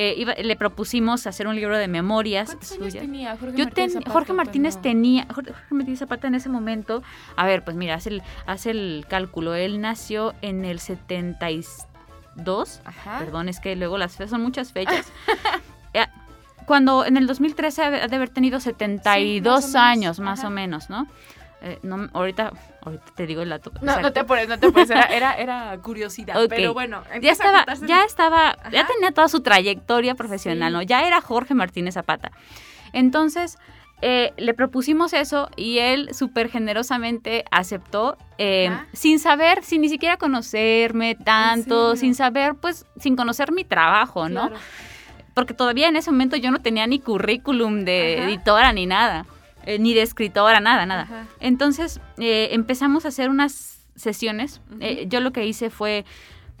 Eh, 0.00 0.14
iba- 0.16 0.34
le 0.34 0.54
propusimos 0.54 1.26
hacer 1.26 1.48
un 1.48 1.56
libro 1.56 1.76
de 1.76 1.88
memorias 1.88 2.50
¿Cuántos 2.50 2.70
años 2.70 2.84
suyas. 2.92 3.02
tenía 3.04 3.36
Jorge 3.36 3.56
Yo 3.56 3.64
Martínez 3.64 3.74
ten- 3.74 3.90
Zapata 3.94 4.12
Jorge 4.12 4.32
Martínez 4.32 4.74
cuando- 4.74 4.82
tenía, 4.88 5.26
Jorge 5.34 5.52
Martínez 5.70 5.98
Zapata 5.98 6.28
en 6.28 6.34
ese 6.36 6.48
momento, 6.48 7.02
a 7.34 7.46
ver, 7.46 7.64
pues 7.64 7.76
mira, 7.76 7.94
hace 7.96 8.10
el, 8.10 8.22
hace 8.46 8.70
el 8.70 9.06
cálculo, 9.08 9.56
él 9.56 9.80
nació 9.80 10.34
en 10.40 10.64
el 10.64 10.78
72, 10.78 12.80
Ajá. 12.84 13.18
perdón, 13.18 13.48
es 13.48 13.60
que 13.60 13.74
luego 13.76 13.98
las 13.98 14.12
fechas 14.16 14.30
son 14.30 14.42
muchas 14.42 14.72
fechas. 14.72 15.12
Eh, 15.94 16.04
Cuando 16.66 17.06
en 17.06 17.16
el 17.16 17.26
2013 17.26 17.82
ha 17.82 17.90
de 18.08 18.14
haber 18.14 18.28
tenido 18.28 18.60
72 18.60 19.64
menos, 19.64 19.74
años, 19.74 20.20
más 20.20 20.40
ajá. 20.40 20.48
o 20.48 20.50
menos, 20.50 20.90
¿no? 20.90 21.06
Eh, 21.60 21.78
no, 21.82 22.08
ahorita, 22.12 22.52
ahorita 22.82 23.04
te 23.16 23.26
digo 23.26 23.42
el 23.42 23.48
dato. 23.48 23.72
No, 23.82 24.00
no 24.00 24.12
te 24.12 24.20
apures, 24.20 24.48
no 24.48 24.58
te 24.58 24.66
apures, 24.68 24.90
era, 24.90 25.02
era, 25.10 25.34
era 25.34 25.78
curiosidad, 25.82 26.36
pero 26.48 26.72
bueno. 26.72 27.02
ya 27.20 27.32
estaba, 27.32 27.64
ya 27.86 28.04
estaba, 28.04 28.56
ya 28.70 28.86
tenía 28.86 29.10
toda 29.12 29.28
su 29.28 29.40
trayectoria 29.40 30.14
profesional, 30.14 30.70
Sí. 30.70 30.76
¿no? 30.76 30.82
Ya 30.82 31.06
era 31.06 31.20
Jorge 31.20 31.54
Martínez 31.54 31.94
Zapata. 31.94 32.30
Entonces, 32.92 33.58
eh, 34.00 34.32
le 34.36 34.54
propusimos 34.54 35.12
eso 35.12 35.50
y 35.56 35.78
él 35.78 36.14
súper 36.14 36.48
generosamente 36.48 37.44
aceptó, 37.50 38.16
eh, 38.38 38.68
Ajá. 38.68 38.86
sin 38.92 39.18
saber, 39.18 39.64
sin 39.64 39.80
ni 39.80 39.88
siquiera 39.88 40.16
conocerme 40.16 41.16
tanto, 41.16 41.96
sin 41.96 42.14
saber, 42.14 42.54
pues, 42.54 42.86
sin 43.00 43.16
conocer 43.16 43.50
mi 43.50 43.64
trabajo, 43.64 44.28
¿no? 44.28 44.48
Claro. 44.48 44.62
Porque 45.34 45.54
todavía 45.54 45.88
en 45.88 45.96
ese 45.96 46.10
momento 46.12 46.36
yo 46.36 46.50
no 46.52 46.60
tenía 46.60 46.86
ni 46.86 47.00
currículum 47.00 47.84
de 47.84 48.16
Ajá. 48.18 48.28
editora 48.28 48.72
ni 48.72 48.86
nada, 48.86 49.26
eh, 49.68 49.78
ni 49.78 49.92
de 49.92 50.00
escritora, 50.00 50.60
nada, 50.60 50.86
nada. 50.86 51.02
Ajá. 51.02 51.26
Entonces 51.40 52.00
eh, 52.16 52.48
empezamos 52.52 53.04
a 53.04 53.08
hacer 53.08 53.28
unas 53.28 53.86
sesiones. 53.96 54.62
Eh, 54.80 55.04
yo 55.08 55.20
lo 55.20 55.30
que 55.30 55.46
hice 55.46 55.68
fue 55.68 56.06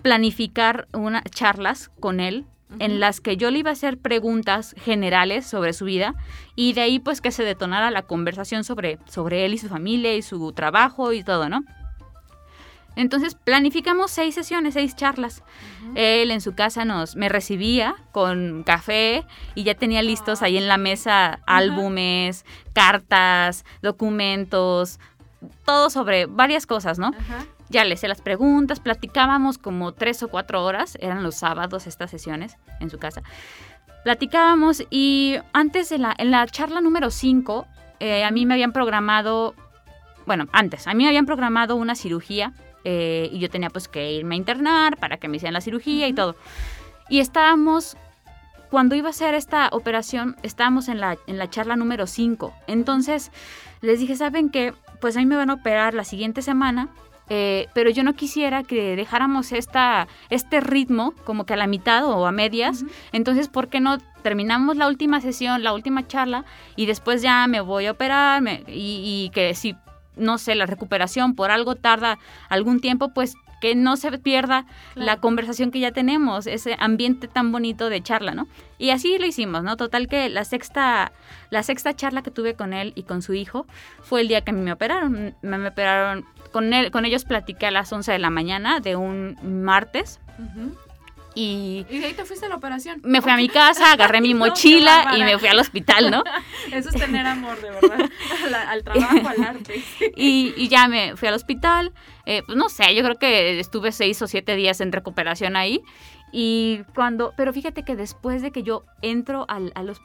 planificar 0.02 0.88
unas 0.92 1.22
charlas 1.30 1.90
con 2.00 2.20
él 2.20 2.44
en 2.78 3.00
las 3.00 3.22
que 3.22 3.38
yo 3.38 3.50
le 3.50 3.60
iba 3.60 3.70
a 3.70 3.72
hacer 3.72 3.96
preguntas 3.96 4.74
generales 4.76 5.46
sobre 5.46 5.72
su 5.72 5.86
vida 5.86 6.16
y 6.54 6.74
de 6.74 6.82
ahí 6.82 6.98
pues 6.98 7.22
que 7.22 7.30
se 7.30 7.42
detonara 7.42 7.90
la 7.90 8.02
conversación 8.02 8.62
sobre, 8.62 8.98
sobre 9.06 9.46
él 9.46 9.54
y 9.54 9.58
su 9.58 9.68
familia 9.68 10.14
y 10.14 10.20
su 10.20 10.52
trabajo 10.52 11.14
y 11.14 11.24
todo, 11.24 11.48
¿no? 11.48 11.64
Entonces 12.98 13.36
planificamos 13.36 14.10
seis 14.10 14.34
sesiones, 14.34 14.74
seis 14.74 14.96
charlas. 14.96 15.44
Él 15.94 16.32
en 16.32 16.40
su 16.40 16.56
casa 16.56 16.84
nos 16.84 17.14
me 17.14 17.28
recibía 17.28 17.94
con 18.10 18.64
café 18.64 19.24
y 19.54 19.62
ya 19.62 19.76
tenía 19.76 20.02
listos 20.02 20.42
ahí 20.42 20.58
en 20.58 20.66
la 20.66 20.78
mesa 20.78 21.38
álbumes, 21.46 22.44
cartas, 22.72 23.64
documentos, 23.82 24.98
todo 25.64 25.90
sobre 25.90 26.26
varias 26.26 26.66
cosas, 26.66 26.98
¿no? 26.98 27.12
Ya 27.68 27.84
le 27.84 27.94
hice 27.94 28.08
las 28.08 28.20
preguntas, 28.20 28.80
platicábamos 28.80 29.58
como 29.58 29.92
tres 29.92 30.24
o 30.24 30.28
cuatro 30.28 30.64
horas, 30.64 30.98
eran 31.00 31.22
los 31.22 31.36
sábados 31.36 31.86
estas 31.86 32.10
sesiones 32.10 32.56
en 32.80 32.90
su 32.90 32.98
casa. 32.98 33.22
Platicábamos 34.02 34.82
y 34.90 35.36
antes 35.52 35.88
de 35.88 35.98
la, 35.98 36.16
en 36.18 36.32
la 36.32 36.44
charla 36.48 36.80
número 36.80 37.10
5, 37.12 37.64
a 38.26 38.30
mí 38.32 38.44
me 38.44 38.54
habían 38.54 38.72
programado, 38.72 39.54
bueno, 40.26 40.48
antes, 40.50 40.88
a 40.88 40.94
mí 40.94 41.04
me 41.04 41.08
habían 41.10 41.26
programado 41.26 41.76
una 41.76 41.94
cirugía 41.94 42.54
eh, 42.90 43.28
y 43.30 43.38
yo 43.38 43.50
tenía 43.50 43.68
pues 43.68 43.86
que 43.86 44.12
irme 44.12 44.34
a 44.34 44.38
internar 44.38 44.96
para 44.96 45.18
que 45.18 45.28
me 45.28 45.36
hicieran 45.36 45.52
la 45.52 45.60
cirugía 45.60 46.06
y 46.08 46.12
Ujú. 46.12 46.16
todo. 46.16 46.36
Y 47.10 47.20
estábamos, 47.20 47.96
cuando 48.70 48.94
iba 48.94 49.08
a 49.08 49.10
hacer 49.10 49.34
esta 49.34 49.68
operación, 49.72 50.36
estábamos 50.42 50.88
en 50.88 50.98
la, 51.00 51.18
en 51.26 51.36
la 51.36 51.50
charla 51.50 51.76
número 51.76 52.06
5. 52.06 52.54
Entonces 52.66 53.30
les 53.82 54.00
dije, 54.00 54.16
¿saben 54.16 54.48
qué? 54.48 54.72
Pues 55.02 55.16
a 55.16 55.20
mí 55.20 55.26
me 55.26 55.36
van 55.36 55.50
a 55.50 55.54
operar 55.54 55.92
la 55.92 56.04
siguiente 56.04 56.40
semana 56.40 56.88
eh, 57.30 57.66
pero 57.74 57.90
yo 57.90 58.02
no 58.04 58.14
quisiera 58.14 58.62
que 58.62 58.96
dejáramos 58.96 59.52
esta, 59.52 60.08
este 60.30 60.60
ritmo 60.60 61.12
como 61.26 61.44
que 61.44 61.52
a 61.52 61.56
la 61.58 61.66
mitad 61.66 62.06
o 62.06 62.26
a 62.26 62.32
medias. 62.32 62.82
Ujú. 62.82 62.90
Entonces, 63.12 63.48
¿por 63.48 63.68
qué 63.68 63.80
no 63.80 63.98
terminamos 64.22 64.78
la 64.78 64.88
última 64.88 65.20
sesión, 65.20 65.62
la 65.62 65.74
última 65.74 66.06
charla 66.06 66.46
y 66.74 66.86
después 66.86 67.20
ya 67.20 67.46
me 67.46 67.60
voy 67.60 67.84
a 67.84 67.90
operar 67.92 68.40
me- 68.40 68.64
y, 68.66 69.26
y 69.26 69.30
que 69.34 69.54
si, 69.54 69.76
no 70.18 70.38
sé, 70.38 70.54
la 70.54 70.66
recuperación 70.66 71.34
por 71.34 71.50
algo 71.50 71.74
tarda 71.74 72.18
algún 72.48 72.80
tiempo, 72.80 73.12
pues 73.14 73.34
que 73.60 73.74
no 73.74 73.96
se 73.96 74.16
pierda 74.18 74.66
la 74.94 75.18
conversación 75.18 75.70
que 75.70 75.80
ya 75.80 75.92
tenemos, 75.92 76.46
ese 76.46 76.76
ambiente 76.78 77.28
tan 77.28 77.50
bonito 77.52 77.88
de 77.88 78.02
charla, 78.02 78.34
¿no? 78.34 78.46
Y 78.78 78.90
así 78.90 79.18
lo 79.18 79.26
hicimos, 79.26 79.62
¿no? 79.62 79.76
Total 79.76 80.06
que 80.06 80.28
la 80.28 80.44
sexta, 80.44 81.12
la 81.50 81.62
sexta 81.62 81.94
charla 81.94 82.22
que 82.22 82.30
tuve 82.30 82.54
con 82.54 82.72
él 82.72 82.92
y 82.94 83.02
con 83.02 83.22
su 83.22 83.34
hijo 83.34 83.66
fue 84.00 84.20
el 84.20 84.28
día 84.28 84.42
que 84.42 84.50
a 84.50 84.54
mí 84.54 84.60
me 84.60 84.72
operaron. 84.72 85.34
Me, 85.42 85.58
me 85.58 85.68
operaron, 85.68 86.24
con, 86.52 86.72
él, 86.72 86.90
con 86.90 87.04
ellos 87.04 87.24
platiqué 87.24 87.66
a 87.66 87.70
las 87.70 87.92
11 87.92 88.12
de 88.12 88.18
la 88.18 88.30
mañana 88.30 88.80
de 88.80 88.96
un 88.96 89.36
martes. 89.42 90.20
Y 91.38 91.86
Y 91.88 91.98
de 91.98 92.06
ahí 92.06 92.14
te 92.14 92.24
fuiste 92.24 92.46
a 92.46 92.48
la 92.48 92.56
operación. 92.56 93.00
me 93.04 93.22
fui 93.22 93.30
a 93.30 93.36
mi 93.36 93.48
casa, 93.48 93.92
agarré 93.92 94.20
mi 94.20 94.34
No, 94.34 94.40
mochila 94.46 95.14
y 95.16 95.22
me 95.22 95.38
fui 95.38 95.48
al 95.48 95.58
hospital, 95.58 96.10
¿no? 96.10 96.24
Eso 96.72 96.88
es 96.88 96.96
tener 96.96 97.26
amor, 97.26 97.60
de 97.60 97.70
verdad. 97.70 98.10
Al 98.68 98.82
trabajo, 98.82 99.28
al 99.28 99.42
arte. 99.44 99.82
Y, 100.16 100.52
y 100.56 100.68
ya 100.68 100.88
me 100.88 101.16
fui 101.16 101.28
al 101.28 101.34
hospital, 101.34 101.92
Eh, 102.26 102.42
pues 102.44 102.58
no 102.58 102.68
sé, 102.68 102.94
yo 102.94 103.02
creo 103.02 103.16
que 103.16 103.58
estuve 103.60 103.92
seis 103.92 104.20
o 104.22 104.26
siete 104.26 104.54
días 104.56 104.80
en 104.80 104.90
recuperación 104.92 105.56
ahí. 105.56 105.80
Y 106.32 106.82
cuando, 106.94 107.32
pero 107.36 107.52
fíjate 107.52 107.84
que 107.84 107.96
después 107.96 108.42
de 108.42 108.50
que 108.50 108.62
yo 108.62 108.84
entro 109.02 109.46
al, 109.48 109.72
a 109.74 109.82
los 109.82 109.98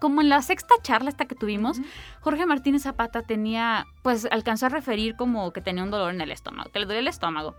como 0.00 0.20
en 0.20 0.28
la 0.28 0.40
sexta 0.42 0.74
charla 0.82 1.10
esta 1.10 1.26
que 1.26 1.34
tuvimos, 1.34 1.78
Jorge 2.20 2.46
Martínez 2.46 2.82
Zapata 2.82 3.22
tenía, 3.22 3.84
pues 4.02 4.28
alcanzó 4.30 4.66
a 4.66 4.68
referir 4.68 5.16
como 5.16 5.52
que 5.52 5.60
tenía 5.60 5.82
un 5.82 5.90
dolor 5.90 6.14
en 6.14 6.20
el 6.20 6.30
estómago, 6.30 6.70
que 6.70 6.78
le 6.78 6.86
dolía 6.86 7.00
el 7.00 7.08
estómago. 7.08 7.56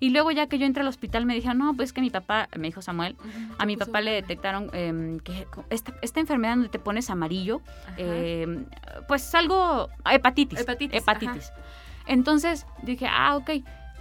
Y 0.00 0.10
luego 0.10 0.30
ya 0.30 0.46
que 0.46 0.58
yo 0.58 0.66
entré 0.66 0.82
al 0.82 0.88
hospital 0.88 1.26
me 1.26 1.34
dijeron, 1.34 1.58
no, 1.58 1.74
pues 1.74 1.92
que 1.92 2.00
mi 2.00 2.10
papá, 2.10 2.48
me 2.56 2.68
dijo 2.68 2.82
Samuel, 2.82 3.16
a 3.58 3.66
mi 3.66 3.76
papá 3.76 4.00
le 4.00 4.12
detectaron 4.12 4.70
em, 4.72 5.18
que 5.20 5.46
esta, 5.70 5.92
esta, 6.02 6.20
enfermedad 6.20 6.54
donde 6.54 6.68
te 6.68 6.78
pones 6.78 7.10
amarillo, 7.10 7.60
eh, 7.96 8.64
pues 9.08 9.34
algo, 9.34 9.88
hepatitis. 10.10 10.60
Hepatitis. 10.60 11.02
hepatitis. 11.02 11.52
Entonces 12.06 12.66
dije, 12.82 13.06
ah, 13.08 13.36
ok. 13.36 13.50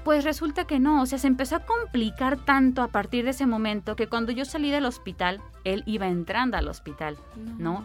Pues 0.04 0.24
resulta 0.24 0.66
que 0.66 0.80
no, 0.80 1.02
o 1.02 1.06
sea, 1.06 1.18
se 1.18 1.28
empezó 1.28 1.58
a 1.58 1.60
complicar 1.66 2.38
tanto 2.38 2.82
a 2.82 2.88
partir 2.88 3.26
de 3.26 3.32
ese 3.32 3.46
momento 3.46 3.98
que 3.98 4.08
cuando 4.08 4.32
yo 4.32 4.46
salí 4.46 4.72
del 4.72 4.86
hospital, 4.86 5.42
él 5.66 5.84
iba 5.86 6.08
entrando 6.08 6.56
al 6.56 6.70
hospital, 6.70 7.18
¿no? 7.58 7.84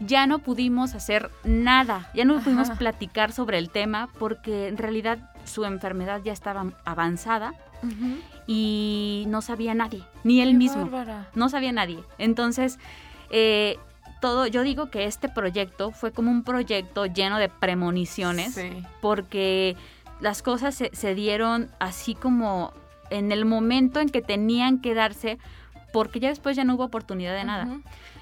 Ya 0.00 0.28
no 0.28 0.38
pudimos 0.38 0.94
hacer 0.94 1.30
nada, 1.42 2.08
ya 2.14 2.24
no 2.24 2.38
pudimos 2.40 2.70
platicar 2.70 3.32
sobre 3.32 3.58
el 3.58 3.70
tema 3.70 4.08
porque 4.18 4.68
en 4.68 4.76
realidad 4.76 5.18
su 5.46 5.64
enfermedad 5.64 6.20
ya 6.24 6.32
estaba 6.32 6.66
avanzada 6.84 7.54
y 8.46 9.24
no 9.28 9.42
sabía 9.42 9.74
nadie, 9.74 10.02
ni 10.24 10.40
él 10.40 10.54
mismo. 10.54 10.90
No 11.34 11.48
sabía 11.48 11.72
nadie. 11.72 12.02
Entonces, 12.18 12.78
eh, 13.30 13.78
todo, 14.20 14.46
yo 14.46 14.62
digo 14.62 14.90
que 14.90 15.04
este 15.04 15.28
proyecto 15.28 15.90
fue 15.90 16.12
como 16.12 16.30
un 16.30 16.42
proyecto 16.42 17.06
lleno 17.06 17.38
de 17.38 17.48
premoniciones, 17.48 18.58
porque 19.00 19.76
las 20.20 20.42
cosas 20.42 20.74
se, 20.74 21.14
dieron 21.14 21.70
así 21.78 22.14
como 22.14 22.72
en 23.10 23.32
el 23.32 23.44
momento 23.44 24.00
en 24.00 24.08
que 24.08 24.22
tenían 24.22 24.80
que 24.80 24.94
darse, 24.94 25.38
porque 25.92 26.20
ya 26.20 26.28
después 26.28 26.56
ya 26.56 26.64
no 26.64 26.74
hubo 26.74 26.84
oportunidad 26.84 27.34
de 27.34 27.44
nada. 27.44 27.68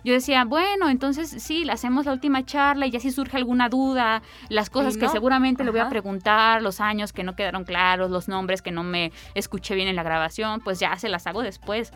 Yo 0.04 0.12
decía, 0.12 0.44
bueno, 0.44 0.90
entonces 0.90 1.30
sí, 1.42 1.68
hacemos 1.70 2.04
la 2.04 2.12
última 2.12 2.44
charla 2.44 2.86
y 2.86 2.90
ya 2.90 3.00
si 3.00 3.10
surge 3.10 3.38
alguna 3.38 3.70
duda, 3.70 4.22
las 4.50 4.68
cosas 4.68 4.98
que 4.98 5.08
seguramente 5.08 5.64
le 5.64 5.70
voy 5.70 5.80
a 5.80 5.88
preguntar, 5.88 6.62
los 6.62 6.80
años 6.80 7.12
que 7.12 7.24
no 7.24 7.34
quedaron 7.34 7.64
claros, 7.64 8.10
los 8.10 8.28
nombres 8.28 8.60
que 8.60 8.70
no 8.70 8.82
me 8.82 9.12
escuché 9.34 9.74
bien 9.74 9.88
en 9.88 9.96
la 9.96 10.02
grabación, 10.02 10.60
pues 10.60 10.78
ya 10.78 10.94
se 10.96 11.08
las 11.08 11.26
hago 11.26 11.42
después. 11.42 11.92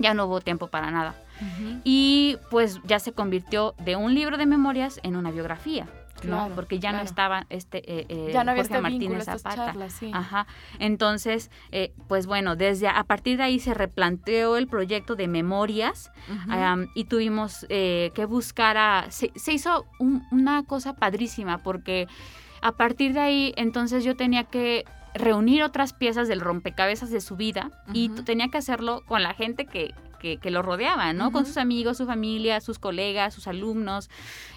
Ya 0.00 0.14
no 0.14 0.26
hubo 0.26 0.40
tiempo 0.40 0.68
para 0.68 0.90
nada. 0.90 1.14
Y 1.84 2.36
pues 2.50 2.80
ya 2.84 2.98
se 2.98 3.12
convirtió 3.12 3.74
de 3.84 3.96
un 3.96 4.14
libro 4.14 4.36
de 4.36 4.46
memorias 4.46 5.00
en 5.02 5.16
una 5.16 5.30
biografía. 5.30 5.86
¿No? 6.24 6.50
Porque 6.54 6.78
ya 6.78 6.92
no 6.92 7.00
estaba 7.00 7.46
este 7.50 7.78
eh, 7.78 8.06
eh, 8.08 8.30
ya 8.32 8.44
no 8.44 8.50
había 8.50 8.62
Jorge 8.64 8.76
este 8.76 8.80
Martínez 8.80 9.24
Zapata. 9.24 9.54
Charlas, 9.54 9.92
sí. 9.92 10.10
Ajá. 10.14 10.46
Entonces, 10.78 11.50
eh, 11.72 11.92
pues 12.08 12.26
bueno, 12.26 12.56
desde 12.56 12.88
a 12.88 13.04
partir 13.04 13.38
de 13.38 13.44
ahí 13.44 13.58
se 13.60 13.74
replanteó 13.74 14.56
el 14.56 14.66
proyecto 14.66 15.16
de 15.16 15.28
memorias 15.28 16.10
y 16.94 17.04
tuvimos 17.04 17.66
que 17.68 18.26
buscar 18.28 18.76
a 18.76 19.06
se, 19.10 19.30
hizo 19.52 19.86
una 20.30 20.62
cosa 20.64 20.94
padrísima 20.94 21.58
porque 21.58 22.06
a 22.60 22.72
partir 22.72 23.12
de 23.12 23.20
ahí 23.20 23.54
entonces 23.56 24.04
yo 24.04 24.16
tenía 24.16 24.44
que 24.44 24.84
reunir 25.14 25.62
otras 25.62 25.92
piezas 25.92 26.28
del 26.28 26.40
rompecabezas 26.40 27.10
de 27.10 27.20
su 27.20 27.36
vida 27.36 27.70
y 27.92 28.08
tenía 28.08 28.48
que 28.48 28.58
hacerlo 28.58 29.02
con 29.06 29.22
la 29.22 29.34
gente 29.34 29.66
que, 29.66 29.94
que, 30.18 30.38
lo 30.50 30.62
rodeaban, 30.62 31.16
¿no? 31.16 31.32
Con 31.32 31.46
sus 31.46 31.56
amigos, 31.56 31.96
su 31.96 32.06
familia, 32.06 32.60
sus 32.60 32.78
colegas, 32.78 33.34
sus 33.34 33.46
alumnos, 33.46 34.10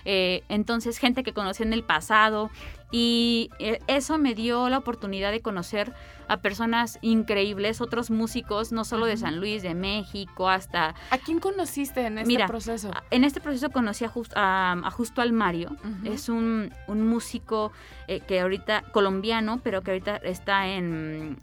eh, 0.06 0.44
entonces 0.50 0.98
gente 0.98 1.24
que 1.24 1.34
conocía 1.34 1.66
en 1.66 1.74
el 1.74 1.84
pasado. 1.84 2.50
Y 2.94 3.50
eh, 3.60 3.80
eso 3.88 4.18
me 4.18 4.36
dio 4.36 4.68
la 4.68 4.78
oportunidad 4.78 5.32
de 5.32 5.42
conocer 5.42 5.94
a 6.28 6.38
personas 6.38 7.00
increíbles, 7.02 7.80
otros 7.80 8.12
músicos, 8.12 8.72
no 8.72 8.84
solo 8.84 9.06
de 9.06 9.16
San 9.16 9.38
Luis, 9.38 9.64
de 9.64 9.76
México, 9.76 10.50
hasta... 10.50 10.96
¿A 11.10 11.18
quién 11.18 11.40
conociste 11.40 12.06
en 12.06 12.18
este 12.18 12.46
proceso? 12.48 12.92
En 13.10 13.24
este 13.24 13.40
proceso 13.40 13.70
conocí 13.70 14.06
a, 14.06 14.92
Justo 14.92 15.22
al 15.22 15.34
Mario, 15.34 15.76
es 16.04 16.28
un, 16.28 16.74
músico 16.88 17.72
eh, 18.08 18.20
que 18.22 18.42
ahorita, 18.42 18.84
colombiano, 18.92 19.62
pero 19.64 19.82
que 19.82 19.92
ahorita 19.92 20.18
está 20.18 20.68
en, 20.68 21.38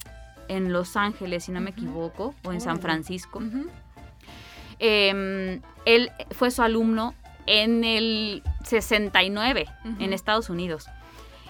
en 0.48 0.72
Los 0.72 0.96
Ángeles, 0.96 1.44
si 1.44 1.52
no 1.52 1.61
me 1.61 1.70
equivoco, 1.70 2.35
o 2.44 2.52
en 2.52 2.61
San 2.61 2.81
Francisco. 2.81 3.42
Em, 4.79 5.61
él 5.85 6.11
fue 6.31 6.51
su 6.51 6.62
alumno 6.62 7.14
en 7.47 7.83
el 7.83 8.43
69 8.64 9.67
en 9.99 10.12
Estados 10.12 10.51
Unidos. 10.51 10.87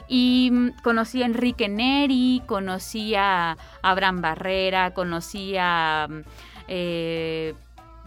Y 0.08 0.50
mm, 0.52 0.70
conocí 0.82 1.22
a 1.22 1.26
Enrique 1.26 1.68
Neri, 1.68 2.42
conocí 2.46 3.14
a 3.14 3.56
Abraham 3.82 4.22
Barrera, 4.22 4.94
conocí 4.94 5.56
a 5.58 6.06
mm, 6.08 6.20
eh, 6.68 7.54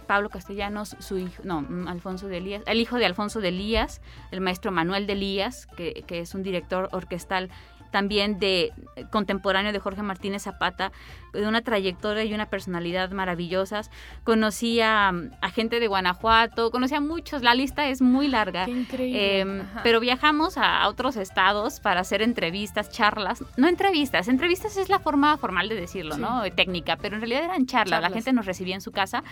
Pablo 0.08 0.30
Castellanos, 0.30 0.96
su 1.00 1.18
hijo, 1.18 1.44
no, 1.46 1.62
mm, 1.62 1.88
Alfonso 1.88 2.28
de 2.28 2.38
Elías, 2.38 2.64
el 2.66 2.80
hijo 2.82 2.98
de 2.98 3.06
Alfonso 3.06 3.40
de 3.40 3.50
Elías, 3.50 4.02
el 4.32 4.42
maestro 4.42 4.72
Manuel 4.72 5.06
de 5.06 5.14
Elías, 5.14 5.68
que, 5.78 6.04
que 6.08 6.20
es 6.22 6.34
un 6.34 6.44
director 6.44 6.90
orquestal 6.92 7.50
también 7.91 8.39
de 8.39 8.71
eh, 8.95 9.06
contemporáneo 9.12 9.71
de 9.71 9.80
Jorge 9.80 10.01
Martínez 10.01 10.43
Zapata, 10.43 10.91
de 11.34 11.47
una 11.47 11.62
trayectoria 11.62 12.23
y 12.23 12.34
una 12.34 12.47
personalidad 12.47 13.12
maravillosas. 13.12 13.91
Conocí 14.23 14.82
a, 14.82 15.13
gente 15.54 15.80
de 15.80 15.88
Guanajuato, 15.88 16.71
conocí 16.71 16.95
a 16.95 17.01
muchos, 17.01 17.43
la 17.43 17.54
lista 17.54 17.88
es 17.88 18.01
muy 18.01 18.27
larga. 18.27 18.65
Qué 18.65 18.71
increíble. 18.71 19.39
Em, 19.39 19.63
pero 19.84 19.99
viajamos 19.99 20.58
a 20.58 20.88
otros 20.88 21.17
estados 21.17 21.80
para 21.80 22.01
hacer 22.01 22.21
entrevistas, 22.21 22.89
charlas, 22.89 23.43
no 23.58 23.67
entrevistas, 23.67 24.27
entrevistas 24.27 24.77
es 24.77 24.89
la 24.89 24.99
forma 24.99 25.38
formal 25.38 25.69
de 25.69 25.75
decirlo, 25.75 26.17
¿no? 26.17 26.43
Técnica, 26.51 26.97
pero 26.97 27.15
en 27.15 27.21
realidad 27.21 27.43
eran 27.45 27.65
charlas, 27.65 28.01
la 28.01 28.10
gente 28.10 28.34
nos 28.34 28.45
recibía 28.45 28.75
en 28.75 28.82
su 28.82 28.91
casa 28.91 29.23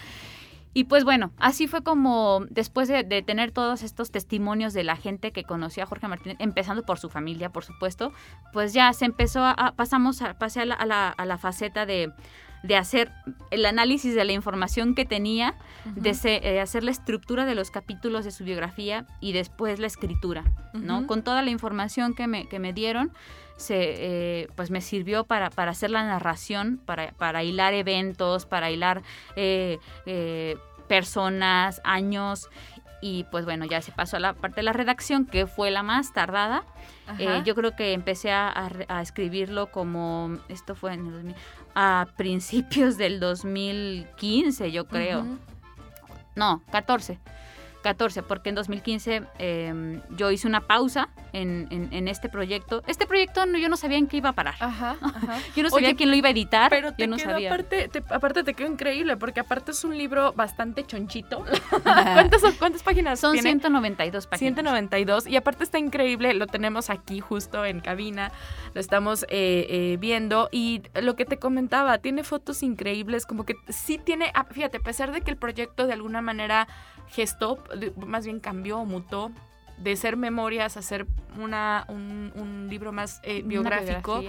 y 0.74 0.84
pues 0.84 1.04
bueno, 1.04 1.32
así 1.38 1.68
fue 1.68 1.84
como 1.84 2.46
después 2.50 2.88
de, 2.88 3.04
tener 3.24 3.52
todos 3.52 3.82
estos 3.82 4.12
testimonios 4.12 4.74
de 4.74 4.84
la 4.84 4.96
gente 4.96 5.32
que 5.32 5.44
conocía 5.44 5.84
a 5.84 5.88
Jorge 5.88 6.08
Martínez, 6.08 6.38
empezando 6.40 6.84
por 6.84 7.00
su 7.00 7.10
familia, 7.10 7.52
por 7.52 7.64
supuesto, 7.64 8.14
pues 8.54 8.74
ya 8.74 8.94
se 8.94 9.06
empezó 9.06 9.44
a, 9.44 9.74
pasamos 9.76 10.22
a, 10.22 10.38
pasé 10.38 10.62
a 10.62 10.66
la, 10.66 10.76
a 10.76 11.26
la, 11.26 11.38
faceta 11.38 11.88
de, 11.88 12.14
de, 12.64 12.76
hacer 12.76 13.12
el 13.52 13.66
análisis 13.66 14.16
de 14.16 14.24
la 14.26 14.34
información 14.34 14.96
que 14.96 15.06
tenía, 15.06 15.56
de 15.86 16.16
eh, 16.24 16.60
hacer 16.60 16.84
la 16.84 16.92
estructura 16.92 17.46
de 17.46 17.56
los 17.56 17.72
capítulos 17.72 18.26
de 18.26 18.32
su 18.32 18.44
biografía 18.44 19.06
y 19.20 19.34
después 19.34 19.80
la 19.80 19.88
escritura, 19.88 20.44
¿no? 20.74 21.08
Con 21.08 21.24
toda 21.24 21.42
la 21.42 21.50
información 21.50 22.14
que 22.14 22.28
me, 22.28 22.48
que 22.48 22.60
me 22.60 22.74
dieron, 22.74 23.12
se, 23.60 23.76
eh, 23.78 24.48
pues 24.56 24.72
me 24.72 24.80
sirvió 24.80 25.26
para, 25.26 25.50
para, 25.50 25.72
hacer 25.72 25.92
la 25.92 26.04
narración, 26.04 26.80
para, 26.86 27.12
para 27.12 27.44
hilar 27.44 27.74
eventos, 27.74 28.46
para 28.46 28.72
hilar 28.72 29.04
eh, 29.36 29.80
eh, 30.06 30.58
personas, 30.88 31.82
años. 31.84 32.50
Y 33.02 33.26
pues 33.32 33.46
bueno, 33.46 33.66
ya 33.66 33.82
se 33.82 33.92
pasó 33.92 34.18
a 34.18 34.20
la 34.20 34.34
parte 34.34 34.58
de 34.58 34.64
la 34.64 34.74
redacción, 34.74 35.26
que 35.26 35.48
fue 35.48 35.72
la 35.72 35.84
más 35.84 36.14
tardada. 36.14 36.64
yo 37.46 37.56
creo 37.56 37.76
que 37.76 37.94
empecé 37.94 38.32
a, 38.32 38.70
escribirlo 39.02 39.72
como, 39.72 40.38
esto 40.50 40.76
fue 40.76 40.94
en 40.94 41.36
a 41.76 42.08
principios 42.18 42.98
del 42.98 43.20
2015, 43.20 44.72
yo 44.72 44.88
creo. 44.88 45.26
No, 46.36 46.62
14. 46.72 47.20
14, 47.82 48.24
porque 48.24 48.50
en 48.50 48.56
2015 48.56 49.24
em, 49.38 50.02
yo 50.18 50.32
hice 50.32 50.48
una 50.48 50.62
pausa 50.62 51.10
en, 51.34 51.90
en, 51.92 52.08
este 52.08 52.30
proyecto. 52.30 52.84
Este 52.88 53.06
proyecto 53.06 53.46
no, 53.46 53.58
yo 53.58 53.70
no 53.70 53.78
sabía 53.78 53.98
en 53.98 54.08
qué 54.08 54.18
iba 54.18 54.30
a 54.30 54.34
parar. 54.34 54.56
Ajá, 54.60 54.98
yo 55.56 55.64
no 55.64 55.70
sabía 55.70 55.96
quién 55.96 56.10
lo 56.10 56.16
iba 56.16 56.28
a 56.28 56.32
editar. 56.32 56.70
Pero 56.70 56.92
yo 56.98 57.08
no 57.08 57.18
sabía. 57.18 57.50
Aparte 57.50 57.88
te, 57.88 58.04
aparte 58.10 58.44
te 58.44 58.54
quedó 58.54 58.68
increíble, 58.68 59.18
porque 59.18 59.40
aparte 59.40 59.72
es 59.72 59.84
un 59.84 59.98
libro 59.98 60.34
bastante 60.34 60.86
chonchito. 60.86 61.46
¿Cuántas, 61.84 62.42
¿Cuántas, 62.58 62.84
páginas 62.84 63.20
Son 63.20 63.38
192 63.38 64.28
páginas. 64.28 64.40
192. 64.40 65.28
Y 65.28 65.36
aparte 65.36 65.64
está 65.64 65.80
increíble, 65.80 66.34
lo 66.34 66.48
tenemos 66.48 66.90
aquí 66.90 67.20
justo 67.20 67.66
en 67.66 67.80
cabina, 67.80 68.32
lo 68.74 68.82
estamos 68.82 69.24
eh, 69.24 69.68
eh, 69.70 69.98
viendo. 70.00 70.50
Y 70.52 70.84
lo 71.02 71.16
que 71.16 71.26
te 71.26 71.38
comentaba, 71.38 71.98
tiene 72.00 72.24
fotos 72.24 72.64
increíbles, 72.64 73.26
como 73.26 73.46
que 73.46 73.56
sí 73.70 73.98
tiene, 73.98 74.32
ah, 74.34 74.46
fíjate, 74.46 74.78
a 74.78 74.82
pesar 74.82 75.12
de 75.12 75.22
que 75.22 75.32
el 75.32 75.38
proyecto 75.38 75.88
de 75.88 75.94
alguna 75.94 76.22
manera 76.22 76.68
gestó, 77.08 77.64
más 77.96 78.26
bien 78.26 78.40
cambió, 78.40 78.86
mutó 78.86 79.32
de 79.82 79.96
ser 79.96 80.18
memorias 80.18 80.78
a 80.78 80.82
ser 80.82 81.08
una, 81.40 81.86
un, 81.88 82.68
libro 82.70 82.92
más 82.92 83.20
eh, 83.24 83.42
biográfico. 83.44 84.22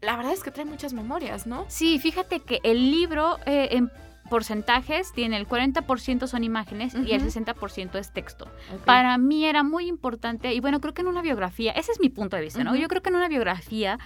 La 0.00 0.16
verdad 0.16 0.32
es 0.32 0.42
que 0.42 0.50
trae 0.50 0.64
muchas 0.64 0.94
memorias, 0.94 1.46
¿no? 1.46 1.66
Sí, 1.68 1.98
fíjate 1.98 2.40
que 2.40 2.60
el 2.62 2.90
libro 2.90 3.38
eh, 3.44 3.68
en 3.72 3.90
porcentajes 4.28 5.12
tiene 5.12 5.36
el 5.36 5.48
40% 5.48 6.26
son 6.26 6.44
imágenes 6.44 6.94
y 6.94 7.12
el 7.12 7.22
60% 7.22 7.98
es 7.98 8.12
texto. 8.12 8.48
Para 8.84 9.18
mí 9.18 9.46
era 9.46 9.62
muy 9.62 9.86
importante, 9.86 10.54
y 10.54 10.60
bueno, 10.60 10.80
creo 10.80 10.94
que 10.94 11.02
en 11.02 11.08
una 11.08 11.22
biografía, 11.22 11.72
ese 11.72 11.92
es 11.92 12.00
mi 12.00 12.08
punto 12.08 12.36
de 12.36 12.42
vista, 12.42 12.62
¿no? 12.62 12.76
Yo 12.76 12.88
creo 12.88 13.02
que 13.02 13.08
en 13.08 13.16
una 13.16 13.28
biografía 13.28 13.98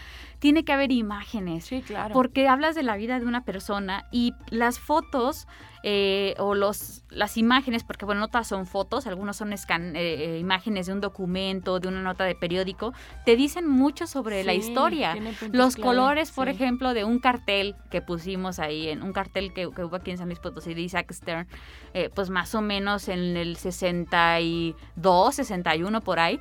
tiene 0.42 0.64
que 0.64 0.72
haber 0.72 0.90
imágenes. 0.90 1.66
Sí, 1.66 1.82
claro. 1.82 2.12
Porque 2.14 2.48
hablas 2.48 2.74
de 2.74 2.82
la 2.82 2.96
vida 2.96 3.20
de 3.20 3.26
una 3.26 3.44
persona 3.44 4.06
y 4.10 4.34
las 4.50 4.80
fotos 4.80 5.46
eh, 5.84 6.34
o 6.38 6.56
los, 6.56 7.04
las 7.10 7.36
imágenes, 7.36 7.84
porque 7.84 8.04
bueno, 8.04 8.22
no 8.22 8.26
todas 8.26 8.48
son 8.48 8.66
fotos, 8.66 9.06
algunos 9.06 9.36
son 9.36 9.52
eh, 9.52 9.56
eh, 9.94 10.38
imágenes 10.40 10.86
de 10.86 10.94
un 10.94 11.00
documento, 11.00 11.78
de 11.78 11.86
una 11.86 12.02
nota 12.02 12.24
de 12.24 12.34
periódico, 12.34 12.92
te 13.24 13.36
dicen 13.36 13.68
mucho 13.68 14.08
sobre 14.08 14.42
la 14.42 14.52
historia. 14.52 15.14
Los 15.52 15.76
clave, 15.76 15.86
colores, 15.86 16.32
por 16.32 16.48
sí. 16.48 16.54
ejemplo, 16.54 16.92
de 16.92 17.04
un 17.04 17.20
cartel 17.20 17.76
que 17.88 18.02
pusimos 18.02 18.58
ahí, 18.58 18.88
en 18.88 19.04
un 19.04 19.12
cartel 19.12 19.52
que, 19.52 19.70
que 19.70 19.84
hubo 19.84 19.94
aquí 19.94 20.10
en 20.10 20.18
San 20.18 20.26
Luis 20.26 20.40
Potosí 20.40 20.74
de 20.74 20.80
Isaac 20.80 21.12
Stern, 21.12 21.46
eh, 21.94 22.10
pues 22.12 22.30
más 22.30 22.52
o 22.56 22.62
menos 22.62 23.08
en 23.08 23.36
el 23.36 23.56
62, 23.56 25.34
61 25.36 26.00
por 26.00 26.18
ahí. 26.18 26.40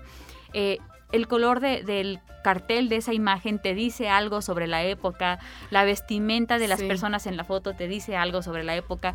eh, 0.54 0.80
el 1.12 1.28
color 1.28 1.60
de- 1.60 1.84
del 1.84 2.20
cartel 2.44 2.90
de 2.90 2.96
esa 2.98 3.14
imagen 3.14 3.60
te 3.60 3.74
dice 3.76 4.10
algo 4.10 4.42
sobre 4.42 4.66
la 4.68 4.84
época, 4.84 5.40
la 5.70 5.84
vestimenta 5.84 6.58
de 6.58 6.68
las 6.68 6.80
Sí. 6.80 6.88
personas 6.88 7.28
en 7.28 7.38
la 7.38 7.44
foto 7.44 7.74
te 7.74 7.88
dice 7.88 8.16
algo 8.18 8.42
sobre 8.42 8.64
la 8.64 8.76
época. 8.76 9.14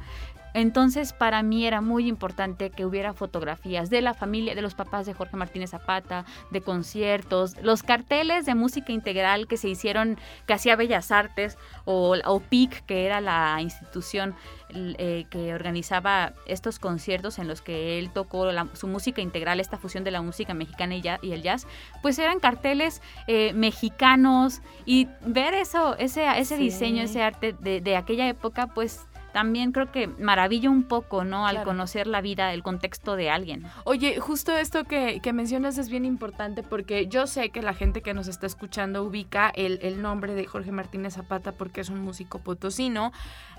Entonces, 0.57 1.13
para 1.13 1.43
mí 1.43 1.67
era 1.67 1.83
muy 1.83 2.09
importante 2.09 2.71
que 2.71 2.87
hubiera 2.87 3.13
fotografías 3.13 3.91
de 3.91 4.01
la 4.01 4.15
familia, 4.15 4.55
de 4.55 4.63
los 4.63 4.75
papás 4.75 5.05
de 5.05 5.13
Jorge 5.13 5.37
Martínez 5.37 5.69
Zapata, 5.71 6.25
de 6.51 6.63
conciertos, 6.63 7.57
los 7.63 7.83
carteles 7.83 8.47
de 8.47 8.55
música 8.55 8.91
integral 8.91 9.49
que 9.49 9.59
se 9.59 9.69
hicieron, 9.69 10.19
que 10.47 10.55
hacía 10.55 10.75
Bellas 10.75 11.13
Artes, 11.13 11.59
o, 11.85 12.17
o 12.25 12.41
PIC, 12.41 12.87
que 12.87 13.05
era 13.05 13.21
la 13.21 13.59
institución 13.61 14.35
eh, 14.71 15.27
que 15.31 15.53
organizaba 15.55 16.33
estos 16.47 16.79
conciertos 16.79 17.39
en 17.39 17.49
los 17.49 17.61
que 17.61 17.99
él 17.99 18.11
tocó 18.11 18.51
la- 18.51 18.67
su 18.73 18.89
música 18.89 19.21
integral, 19.21 19.61
esta 19.61 19.77
fusión 19.77 20.05
de 20.05 20.11
la 20.11 20.23
música 20.23 20.55
mexicana 20.55 20.97
y, 20.97 21.03
ya- 21.03 21.19
y 21.21 21.33
el 21.33 21.43
jazz, 21.43 21.67
pues 22.01 22.19
eran 22.19 22.41
carteles 22.41 23.03
eh, 23.27 23.53
mexicanos 23.53 24.63
y 24.87 25.07
ver 25.21 25.53
eso, 25.53 25.97
ese, 25.99 26.27
ese 26.39 26.57
Sí. 26.57 26.63
diseño, 26.63 27.03
ese 27.03 27.23
arte 27.23 27.53
de, 27.61 27.83
de 27.83 27.97
aquella 27.97 28.27
época, 28.27 28.69
pues 28.69 29.07
también 29.37 29.71
creo 29.73 29.93
que 29.93 30.07
maravilla 30.07 30.71
un 30.71 30.85
poco, 30.85 31.23
¿no? 31.23 31.47
Al 31.47 31.57
Claro. 31.57 31.67
conocer 31.73 32.07
la 32.07 32.23
vida, 32.23 32.55
el 32.55 32.63
contexto 32.63 33.17
de 33.17 33.29
alguien. 33.29 33.67
Oye, 33.85 34.19
justo 34.19 34.57
esto 34.57 34.85
que, 34.85 35.21
que 35.21 35.35
mencionas 35.35 35.77
es 35.77 35.91
bien 35.91 36.07
importante 36.07 36.63
porque 36.63 37.07
yo 37.07 37.27
sé 37.27 37.51
que 37.51 37.61
la 37.61 37.75
gente 37.75 38.01
que 38.01 38.15
nos 38.15 38.29
está 38.29 38.47
escuchando 38.47 39.03
ubica 39.03 39.51
el, 39.55 39.79
el 39.83 40.01
nombre 40.01 40.33
de 40.35 40.47
Jorge 40.47 40.73
Martínez 40.73 41.13
Zapata 41.17 41.53
porque 41.53 41.83
es 41.83 41.91
un 41.91 42.01
músico 42.01 42.39
potosino. 42.39 43.13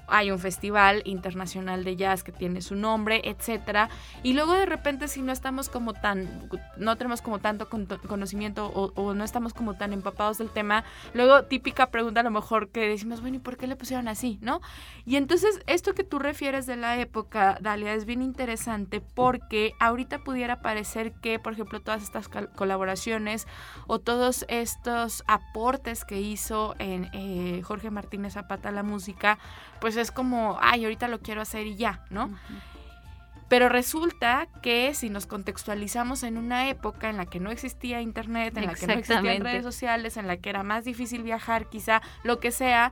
Hay 0.08 0.32
un 0.32 0.40
festival 0.40 1.02
internacional 1.06 1.84
de 1.84 1.96
jazz 1.96 2.24
que 2.24 2.32
tiene 2.32 2.62
su 2.62 2.76
nombre, 2.76 3.22
etcétera. 3.26 3.90
Y 4.24 4.34
luego 4.34 4.54
de 4.54 4.66
repente 4.66 5.08
si 5.08 5.22
no 5.22 5.32
estamos 5.32 5.70
como 5.70 5.94
tan, 5.94 6.50
no 6.78 6.96
tenemos 6.96 7.22
como 7.22 7.40
tanto 7.40 7.70
con- 7.70 7.86
conocimiento 8.08 8.68
o, 8.68 8.92
o 8.96 9.14
no 9.14 9.24
estamos 9.24 9.54
como 9.54 9.76
tan 9.76 9.94
empapados 9.94 10.38
del 10.38 10.50
tema, 10.50 10.84
luego 11.14 11.44
típica 11.44 11.92
pregunta 11.92 12.22
a 12.22 12.24
lo 12.24 12.32
mejor 12.32 12.70
que 12.70 12.88
decimos, 12.88 13.22
bueno, 13.22 13.38
¿y 13.38 13.40
por 13.40 13.58
qué 13.58 13.68
le 13.68 13.76
pusieron 13.76 14.08
así? 14.08 14.40
¿No? 14.42 14.62
Y 15.06 15.16
entonces 15.18 15.60
esto 15.68 15.94
que 15.94 16.04
tú 16.04 16.20
refieres 16.20 16.66
de 16.66 16.78
la 16.78 16.98
época, 17.00 17.58
Dalia, 17.62 17.94
es 17.94 18.06
bien 18.06 18.22
interesante 18.22 19.02
porque 19.02 19.74
ahorita 19.80 20.20
pudiera 20.20 20.62
parecer 20.62 21.14
que, 21.22 21.40
por 21.40 21.54
ejemplo, 21.54 21.82
todas 21.82 22.04
estas 22.04 22.30
col- 22.30 22.50
colaboraciones 22.56 23.48
o 23.88 24.00
todos 24.00 24.46
estos 24.48 25.24
aportes 25.28 26.06
que 26.06 26.20
hizo 26.22 26.76
en 26.80 27.10
eh, 27.14 27.62
Jorge 27.64 27.90
Martínez 27.92 28.34
Zapata 28.34 28.70
a 28.70 28.72
la 28.72 28.84
música, 28.84 29.38
pues 29.82 29.97
es 30.02 30.12
como, 30.12 30.58
ay, 30.62 30.84
ahorita 30.84 31.08
lo 31.08 31.20
quiero 31.20 31.42
hacer 31.42 31.68
y 31.68 31.76
ya, 31.76 32.02
¿no? 32.10 32.30
Pero 33.50 33.70
resulta 33.70 34.48
que 34.62 34.94
si 34.94 35.10
nos 35.10 35.26
contextualizamos 35.26 36.24
en 36.24 36.38
una 36.38 36.68
época 36.70 37.10
en 37.10 37.16
la 37.18 37.26
que 37.26 37.40
no 37.40 37.50
existía 37.50 38.02
internet, 38.02 38.58
en 38.58 38.66
la 38.66 38.74
que 38.74 38.88
no 38.88 38.94
existían 38.94 39.42
redes 39.42 39.64
sociales, 39.64 40.18
en 40.18 40.28
la 40.28 40.36
que 40.38 40.50
era 40.50 40.64
más 40.64 40.84
difícil 40.84 41.24
viajar, 41.24 41.68
quizá 41.70 42.02
lo 42.24 42.40
que 42.42 42.52
sea, 42.52 42.92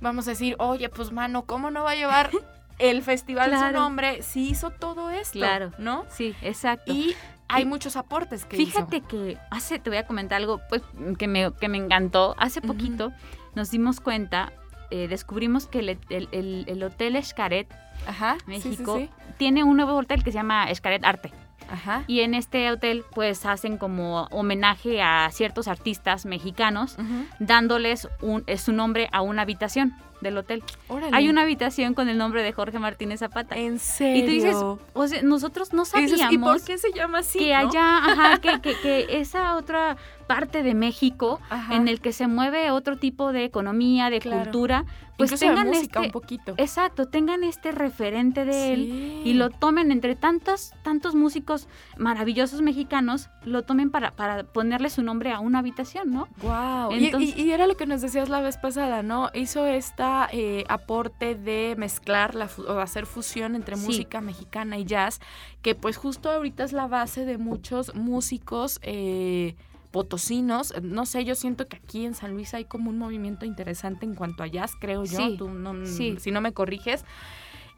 vamos 0.00 0.26
a 0.26 0.30
decir, 0.30 0.56
oye, 0.58 0.88
pues 0.88 1.12
mano, 1.12 1.44
¿cómo 1.46 1.70
no 1.70 1.84
va 1.84 1.92
a 1.92 1.94
llevar 1.94 2.30
el 2.80 3.02
festival 3.02 3.52
su 3.52 3.56
Claro. 3.56 3.78
nombre 3.80 4.22
si 4.22 4.48
hizo 4.50 4.70
todo 4.70 5.10
esto? 5.10 5.38
Claro. 5.38 5.70
¿No? 5.78 6.06
Sí, 6.10 6.34
exacto. 6.42 6.92
Y 6.92 7.14
hay 7.46 7.64
muchos 7.64 7.94
aportes 7.94 8.44
que 8.46 8.56
Fíjate 8.56 8.96
hizo. 8.96 9.06
que 9.06 9.38
hace, 9.52 9.78
te 9.78 9.90
voy 9.90 9.98
a 9.98 10.06
comentar 10.08 10.38
algo 10.40 10.60
pues 10.68 10.82
que 11.18 11.28
me, 11.28 11.52
que 11.52 11.68
me 11.68 11.78
encantó. 11.78 12.34
Hace 12.38 12.60
poquito 12.60 13.12
nos 13.54 13.70
dimos 13.70 14.00
cuenta, 14.00 14.52
eh, 14.94 15.08
descubrimos 15.08 15.66
que 15.66 15.80
el, 15.80 15.88
el- 16.08 16.28
el- 16.30 16.64
el 16.68 16.82
Hotel 16.84 17.16
Escaret 17.16 17.66
Ajá. 18.06 18.36
sí, 18.46 18.60
sí, 18.60 18.68
México 18.68 18.98
sí. 18.98 19.10
tiene 19.38 19.64
un 19.64 19.76
nuevo 19.76 19.94
hotel 19.96 20.22
que 20.22 20.30
se 20.30 20.36
llama 20.38 20.70
Escaret 20.70 21.04
Arte. 21.04 21.32
Ajá. 21.70 22.04
Y 22.06 22.20
en 22.20 22.34
este 22.34 22.70
hotel 22.70 23.04
pues 23.14 23.46
hacen 23.46 23.78
como 23.78 24.24
homenaje 24.30 25.00
a 25.02 25.28
ciertos 25.32 25.66
artistas 25.66 26.26
mexicanos 26.26 26.96
dándoles 27.38 28.08
un, 28.20 28.44
eh, 28.46 28.58
su 28.58 28.72
nombre 28.72 29.08
a 29.12 29.22
una 29.22 29.42
habitación 29.42 29.94
del 30.20 30.38
hotel. 30.38 30.62
Órale. 30.88 31.14
Hay 31.16 31.28
una 31.28 31.42
habitación 31.42 31.92
con 31.94 32.08
el 32.08 32.16
nombre 32.16 32.42
de 32.42 32.52
Jorge 32.52 32.78
Martínez 32.78 33.20
Zapata. 33.20 33.56
¿En 33.56 33.78
serio? 33.78 34.22
Y 34.22 34.26
tú 34.26 34.30
dices, 34.32 34.56
o 34.56 35.06
sea, 35.08 35.22
nosotros 35.22 35.72
no 35.72 35.82
Y 35.94 36.00
dices, 36.02 36.18
sabíamos 36.20 36.56
¿y 36.56 36.58
por 36.58 36.66
qué 36.66 36.78
se 36.78 36.92
llama 36.92 37.18
así? 37.18 37.38
que 37.38 37.52
no? 37.52 37.58
allá, 37.68 37.98
ajá, 37.98 38.38
que, 38.38 38.60
que, 38.60 38.74
que 38.80 39.06
esa 39.20 39.56
otra 39.56 39.96
parte 40.26 40.62
de 40.62 40.74
México 40.74 41.40
Ajá. 41.50 41.74
en 41.76 41.88
el 41.88 42.00
que 42.00 42.12
se 42.12 42.26
mueve 42.26 42.70
otro 42.70 42.96
tipo 42.96 43.32
de 43.32 43.44
economía, 43.44 44.10
de 44.10 44.20
Claro. 44.20 44.42
cultura, 44.44 44.84
pues 45.16 45.30
Incluso 45.30 45.44
de 45.44 45.50
tengan 45.54 45.66
música 45.68 46.00
este, 46.00 46.06
un 46.08 46.10
poquito. 46.12 46.54
exacto, 46.56 47.06
tengan 47.06 47.44
este 47.44 47.70
referente 47.70 48.44
de 48.44 48.72
él 48.74 49.20
y 49.24 49.34
lo 49.34 49.50
tomen 49.50 49.92
entre 49.92 50.16
tantos, 50.16 50.72
tantos 50.82 51.14
músicos 51.14 51.68
maravillosos 51.98 52.62
mexicanos, 52.62 53.30
lo 53.44 53.62
tomen 53.62 53.90
para, 53.90 54.10
para 54.10 54.42
ponerle 54.42 54.90
su 54.90 55.02
nombre 55.04 55.30
a 55.30 55.38
una 55.38 55.60
habitación, 55.60 56.10
¿no? 56.12 56.26
Wow. 56.42 56.90
Entonces- 56.92 57.36
y, 57.36 57.42
y- 57.42 57.44
y 57.44 57.50
era 57.52 57.68
lo 57.68 57.76
que 57.76 57.86
nos 57.86 58.00
decías 58.00 58.28
la 58.28 58.40
vez 58.40 58.56
pasada, 58.56 59.02
¿no? 59.04 59.30
Hizo 59.34 59.66
esta 59.66 60.28
eh, 60.32 60.64
aporte 60.68 61.36
de 61.36 61.76
mezclar 61.78 62.34
la 62.34 62.48
o 62.66 62.78
hacer 62.80 63.06
fusión 63.06 63.54
entre 63.54 63.76
Sí. 63.76 63.86
música 63.86 64.20
mexicana 64.20 64.78
y 64.78 64.84
jazz, 64.84 65.20
que 65.62 65.76
pues 65.76 65.96
justo 65.96 66.28
ahorita 66.30 66.64
es 66.64 66.72
la 66.72 66.88
base 66.88 67.24
de 67.24 67.38
muchos 67.38 67.94
músicos 67.94 68.80
eh, 68.82 69.54
potosinos. 69.94 70.74
No 70.82 71.06
sé, 71.06 71.24
yo 71.24 71.36
siento 71.36 71.68
que 71.68 71.76
aquí 71.76 72.04
en 72.04 72.14
San 72.14 72.32
Luis 72.32 72.52
hay 72.52 72.64
como 72.64 72.90
un 72.90 72.98
movimiento 72.98 73.46
interesante 73.46 74.04
en 74.04 74.16
cuanto 74.16 74.42
a 74.42 74.48
jazz, 74.48 74.72
creo 74.80 75.04
yo. 75.04 75.16
Sí, 75.18 75.36
Tú 75.38 75.48
no- 75.48 75.86
sí. 75.86 76.16
Si 76.18 76.32
no 76.32 76.40
me 76.40 76.52
corriges. 76.52 77.04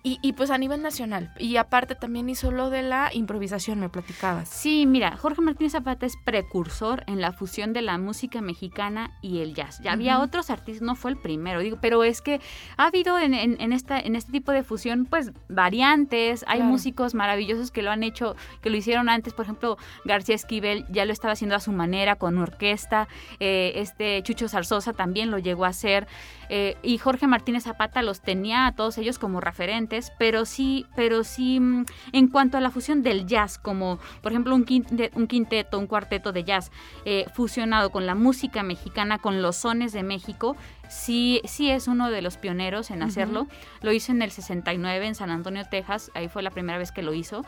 Y, 0.08 0.20
y 0.22 0.34
pues 0.34 0.50
a 0.52 0.58
nivel 0.58 0.82
nacional. 0.82 1.32
Y 1.36 1.56
aparte 1.56 1.96
también 1.96 2.28
hizo 2.28 2.52
lo 2.52 2.70
de 2.70 2.82
la 2.84 3.10
improvisación, 3.12 3.80
me 3.80 3.88
platicabas. 3.88 4.48
Sí, 4.48 4.86
mira, 4.86 5.16
Jorge 5.16 5.40
Martínez 5.42 5.72
Zapata 5.72 6.06
es 6.06 6.14
precursor 6.24 7.02
en 7.08 7.20
la 7.20 7.32
fusión 7.32 7.72
de 7.72 7.82
la 7.82 7.98
música 7.98 8.40
mexicana 8.40 9.10
y 9.20 9.40
el 9.40 9.52
jazz. 9.54 9.80
Ya 9.82 9.90
había 9.90 10.20
otros 10.20 10.48
artistas, 10.50 10.80
no 10.86 10.94
fue 10.94 11.10
el 11.10 11.16
primero, 11.16 11.58
digo, 11.58 11.78
pero 11.80 12.04
es 12.04 12.22
que 12.22 12.40
ha 12.76 12.86
habido 12.86 13.18
en, 13.18 13.34
en- 13.34 13.60
en 13.60 13.72
esta, 13.72 13.98
en 13.98 14.14
este 14.14 14.30
tipo 14.30 14.52
de 14.52 14.62
fusión, 14.62 15.06
pues, 15.06 15.32
variantes. 15.48 16.44
Hay 16.46 16.58
Claro. 16.58 16.70
músicos 16.70 17.14
maravillosos 17.14 17.72
que 17.72 17.82
lo 17.82 17.90
han 17.90 18.04
hecho, 18.04 18.36
que 18.60 18.70
lo 18.70 18.76
hicieron 18.76 19.08
antes. 19.08 19.34
Por 19.34 19.44
ejemplo, 19.46 19.76
García 20.04 20.36
Esquivel 20.36 20.84
ya 20.88 21.04
lo 21.04 21.12
estaba 21.12 21.32
haciendo 21.32 21.56
a 21.56 21.60
su 21.60 21.72
manera, 21.72 22.14
con 22.14 22.38
orquesta. 22.38 23.08
Eh, 23.40 23.72
este 23.76 24.22
Chucho 24.22 24.48
Zarzosa 24.48 24.92
también 24.92 25.32
lo 25.32 25.38
llegó 25.38 25.64
a 25.64 25.68
hacer. 25.68 26.06
Eh, 26.48 26.76
y 26.84 26.98
Jorge 26.98 27.26
Martínez 27.26 27.64
Zapata 27.64 28.02
los 28.02 28.20
tenía 28.20 28.66
a 28.68 28.72
todos 28.76 28.98
ellos 28.98 29.18
como 29.18 29.40
referentes, 29.40 29.95
pero 30.18 30.44
sí, 30.44 30.86
pero 30.94 31.24
sí, 31.24 31.58
mm, 31.60 31.84
en 32.12 32.28
cuanto 32.28 32.56
a 32.56 32.60
la 32.60 32.70
fusión 32.70 33.02
del 33.02 33.26
jazz, 33.26 33.58
como 33.58 33.98
por 34.22 34.32
ejemplo 34.32 34.54
un, 34.54 34.64
quinte- 34.64 35.10
un 35.14 35.26
quinteto, 35.26 35.78
un 35.78 35.86
cuarteto 35.86 36.32
de 36.32 36.44
jazz 36.44 36.70
eh, 37.04 37.26
fusionado 37.34 37.90
con 37.90 38.06
la 38.06 38.14
música 38.14 38.62
mexicana, 38.62 39.18
con 39.18 39.42
los 39.42 39.56
sones 39.56 39.92
de 39.92 40.02
México, 40.02 40.56
sí, 40.88 41.40
sí 41.44 41.70
es 41.70 41.88
uno 41.88 42.10
de 42.10 42.22
los 42.22 42.36
pioneros 42.36 42.90
en 42.90 43.02
hacerlo. 43.02 43.46
Lo 43.82 43.92
hizo 43.92 44.12
en 44.12 44.22
el 44.22 44.30
69 44.30 45.06
en 45.06 45.14
San 45.14 45.30
Antonio, 45.30 45.64
Texas, 45.70 46.10
ahí 46.14 46.28
fue 46.28 46.42
la 46.42 46.50
primera 46.50 46.78
vez 46.78 46.92
que 46.92 47.02
lo 47.02 47.14
hizo. 47.14 47.44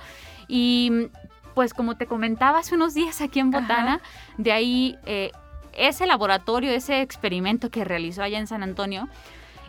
Y 0.48 0.90
mm, 0.92 1.54
pues 1.54 1.74
como 1.74 1.96
te 1.96 2.06
comentaba 2.06 2.58
hace 2.61 2.74
unos 2.74 2.94
días 2.94 3.20
aquí 3.20 3.40
en 3.40 3.48
Ajá. 3.54 3.61
Botana, 3.61 4.00
de 4.37 4.52
ahí... 4.52 4.96
eh, 5.06 5.30
ese 5.74 6.06
laboratorio, 6.08 6.72
ese 6.72 7.02
experimento 7.02 7.70
que 7.70 7.84
realizó 7.84 8.24
allá 8.24 8.40
en 8.40 8.48
San 8.48 8.64
Antonio, 8.64 9.08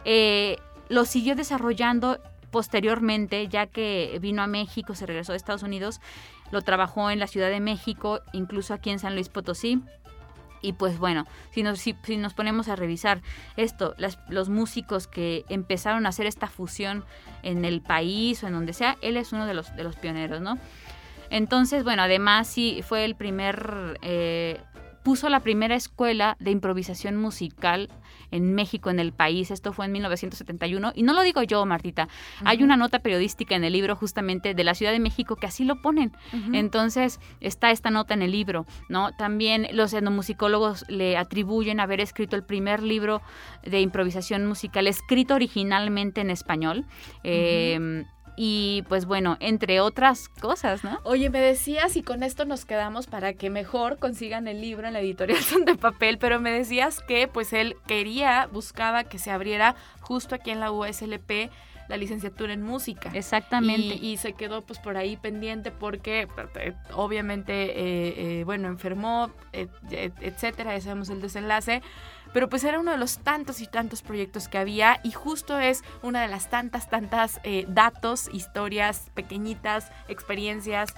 eh, 0.06 0.58
lo 0.88 1.06
siguió 1.06 1.36
desarrollando 1.36 2.18
posteriormente, 2.52 3.48
ya 3.48 3.68
que 3.68 4.18
vino 4.22 4.42
a 4.42 4.48
México, 4.48 4.96
se 4.96 5.06
regresó 5.06 5.34
de 5.34 5.38
Estados 5.38 5.64
Unidos, 5.64 6.02
lo 6.52 6.62
trabajó 6.62 7.10
en 7.10 7.20
la 7.20 7.28
Ciudad 7.28 7.50
de 7.50 7.60
México, 7.60 8.22
incluso 8.34 8.74
aquí 8.74 8.90
en 8.90 9.00
San 9.00 9.16
Luis 9.16 9.30
Potosí. 9.30 9.82
Y 10.62 10.74
pues 10.74 11.00
bueno, 11.00 11.26
si 11.52 11.64
nos, 11.64 11.80
si, 11.80 11.96
nos 12.18 12.34
ponemos 12.34 12.68
a 12.68 12.76
revisar 12.76 13.22
esto, 13.56 13.96
los 14.28 14.50
músicos 14.50 15.08
que 15.08 15.46
empezaron 15.48 16.06
a 16.06 16.10
hacer 16.10 16.26
esta 16.26 16.48
fusión 16.48 17.06
en 17.44 17.64
el 17.64 17.82
país 17.82 18.44
o 18.44 18.48
en 18.48 18.54
donde 18.54 18.74
sea, 18.74 18.98
él 19.02 19.16
es 19.16 19.32
uno 19.32 19.46
de 19.46 19.54
los, 19.54 19.74
de 19.78 19.84
los 19.84 19.96
pioneros, 19.96 20.42
¿no? 20.42 20.58
Entonces, 21.30 21.84
bueno, 21.84 22.02
además 22.02 22.48
sí 22.48 22.82
fue 22.84 23.06
el 23.06 23.16
primer 23.16 24.00
eh, 24.02 24.60
puso 25.04 25.30
la 25.30 25.40
primera 25.40 25.76
escuela 25.76 26.36
de 26.40 26.52
improvisación 26.52 27.16
musical 27.16 27.90
en 28.32 28.54
México, 28.54 28.90
en 28.90 29.00
el 29.00 29.12
país. 29.12 29.52
Esto 29.52 29.74
fue 29.74 29.86
en 29.86 29.92
1971. 29.94 30.94
Y 30.96 31.04
no 31.04 31.14
lo 31.14 31.22
digo 31.22 31.44
yo, 31.44 31.66
Martita. 31.66 32.08
Hay 32.44 32.64
una 32.64 32.78
nota 32.78 33.00
periodística 33.00 33.56
en 33.56 33.64
el 33.64 33.74
libro 33.74 33.96
justamente 33.96 34.54
de 34.54 34.64
la 34.64 34.76
Ciudad 34.76 34.92
de 34.92 35.00
México 35.00 35.36
que 35.36 35.48
así 35.48 35.66
lo 35.66 35.82
ponen. 35.82 36.12
Entonces 36.54 37.20
está 37.40 37.72
esta 37.72 37.90
nota 37.90 38.14
en 38.14 38.22
el 38.22 38.32
libro, 38.32 38.66
¿no? 38.88 39.12
También 39.18 39.68
los 39.74 39.94
etnomusicólogos 39.94 40.86
le 40.90 41.18
atribuyen 41.18 41.80
haber 41.80 42.02
escrito 42.02 42.36
el 42.36 42.44
primer 42.44 42.84
libro 42.84 43.22
de 43.64 43.82
improvisación 43.82 44.46
musical 44.46 44.88
escrito 44.88 45.36
originalmente 45.36 46.22
en 46.22 46.30
español. 46.30 46.86
Y 48.42 48.86
pues 48.88 49.06
bueno, 49.06 49.36
entre 49.42 49.82
otras 49.82 50.30
cosas, 50.30 50.86
¿no? 50.86 51.02
Oye, 51.04 51.30
me 51.30 51.42
decías 51.42 51.98
y 51.98 52.04
con 52.04 52.24
esto 52.24 52.46
nos 52.46 52.64
quedamos 52.64 53.06
para 53.06 53.34
que 53.34 53.50
mejor 53.50 54.00
consigan 54.00 54.48
el 54.48 54.62
libro 54.62 54.88
en 54.88 54.94
la 54.94 55.02
editorial 55.02 55.40
Son 55.44 55.66
de 55.66 55.76
Papel, 55.76 56.18
pero 56.20 56.40
me 56.40 56.50
decías 56.50 57.02
que 57.02 57.28
pues 57.28 57.52
él 57.52 57.76
quería, 57.86 58.48
buscaba 58.50 59.04
que 59.04 59.20
se 59.20 59.30
abriera 59.30 59.76
justo 60.00 60.36
aquí 60.36 60.52
en 60.52 60.62
la 60.62 60.72
USLP 60.72 61.52
la 61.90 61.98
licenciatura 61.98 62.54
en 62.54 62.64
música. 62.64 63.12
Exactamente. 63.14 63.96
Y, 63.96 64.16
se 64.16 64.32
quedó 64.32 64.62
pues 64.62 64.80
por 64.80 64.96
ahí 64.96 65.18
pendiente 65.18 65.72
porque 65.72 66.28
eh, 66.56 66.74
obviamente, 66.94 67.54
eh, 67.54 68.40
eh, 68.40 68.44
bueno, 68.46 68.70
enfermó, 68.70 69.32
etcétera, 69.52 70.78
ya 70.78 70.82
sabemos 70.82 71.10
el 71.10 71.20
desenlace 71.20 71.82
pero 72.34 72.50
pues 72.50 72.64
era 72.64 72.80
uno 72.80 72.92
de 72.92 72.98
los 72.98 73.20
tantos 73.20 73.62
y 73.62 73.68
tantos 73.68 74.02
proyectos 74.02 74.48
que 74.48 74.58
había 74.58 75.00
y 75.04 75.12
justo 75.12 75.60
es 75.60 75.84
una 76.02 76.22
de 76.22 76.28
las 76.28 76.50
tantas, 76.50 76.90
tantas 76.90 77.40
datos, 77.68 78.30
historias 78.34 79.10
pequeñitas, 79.14 79.92
experiencias, 80.08 80.94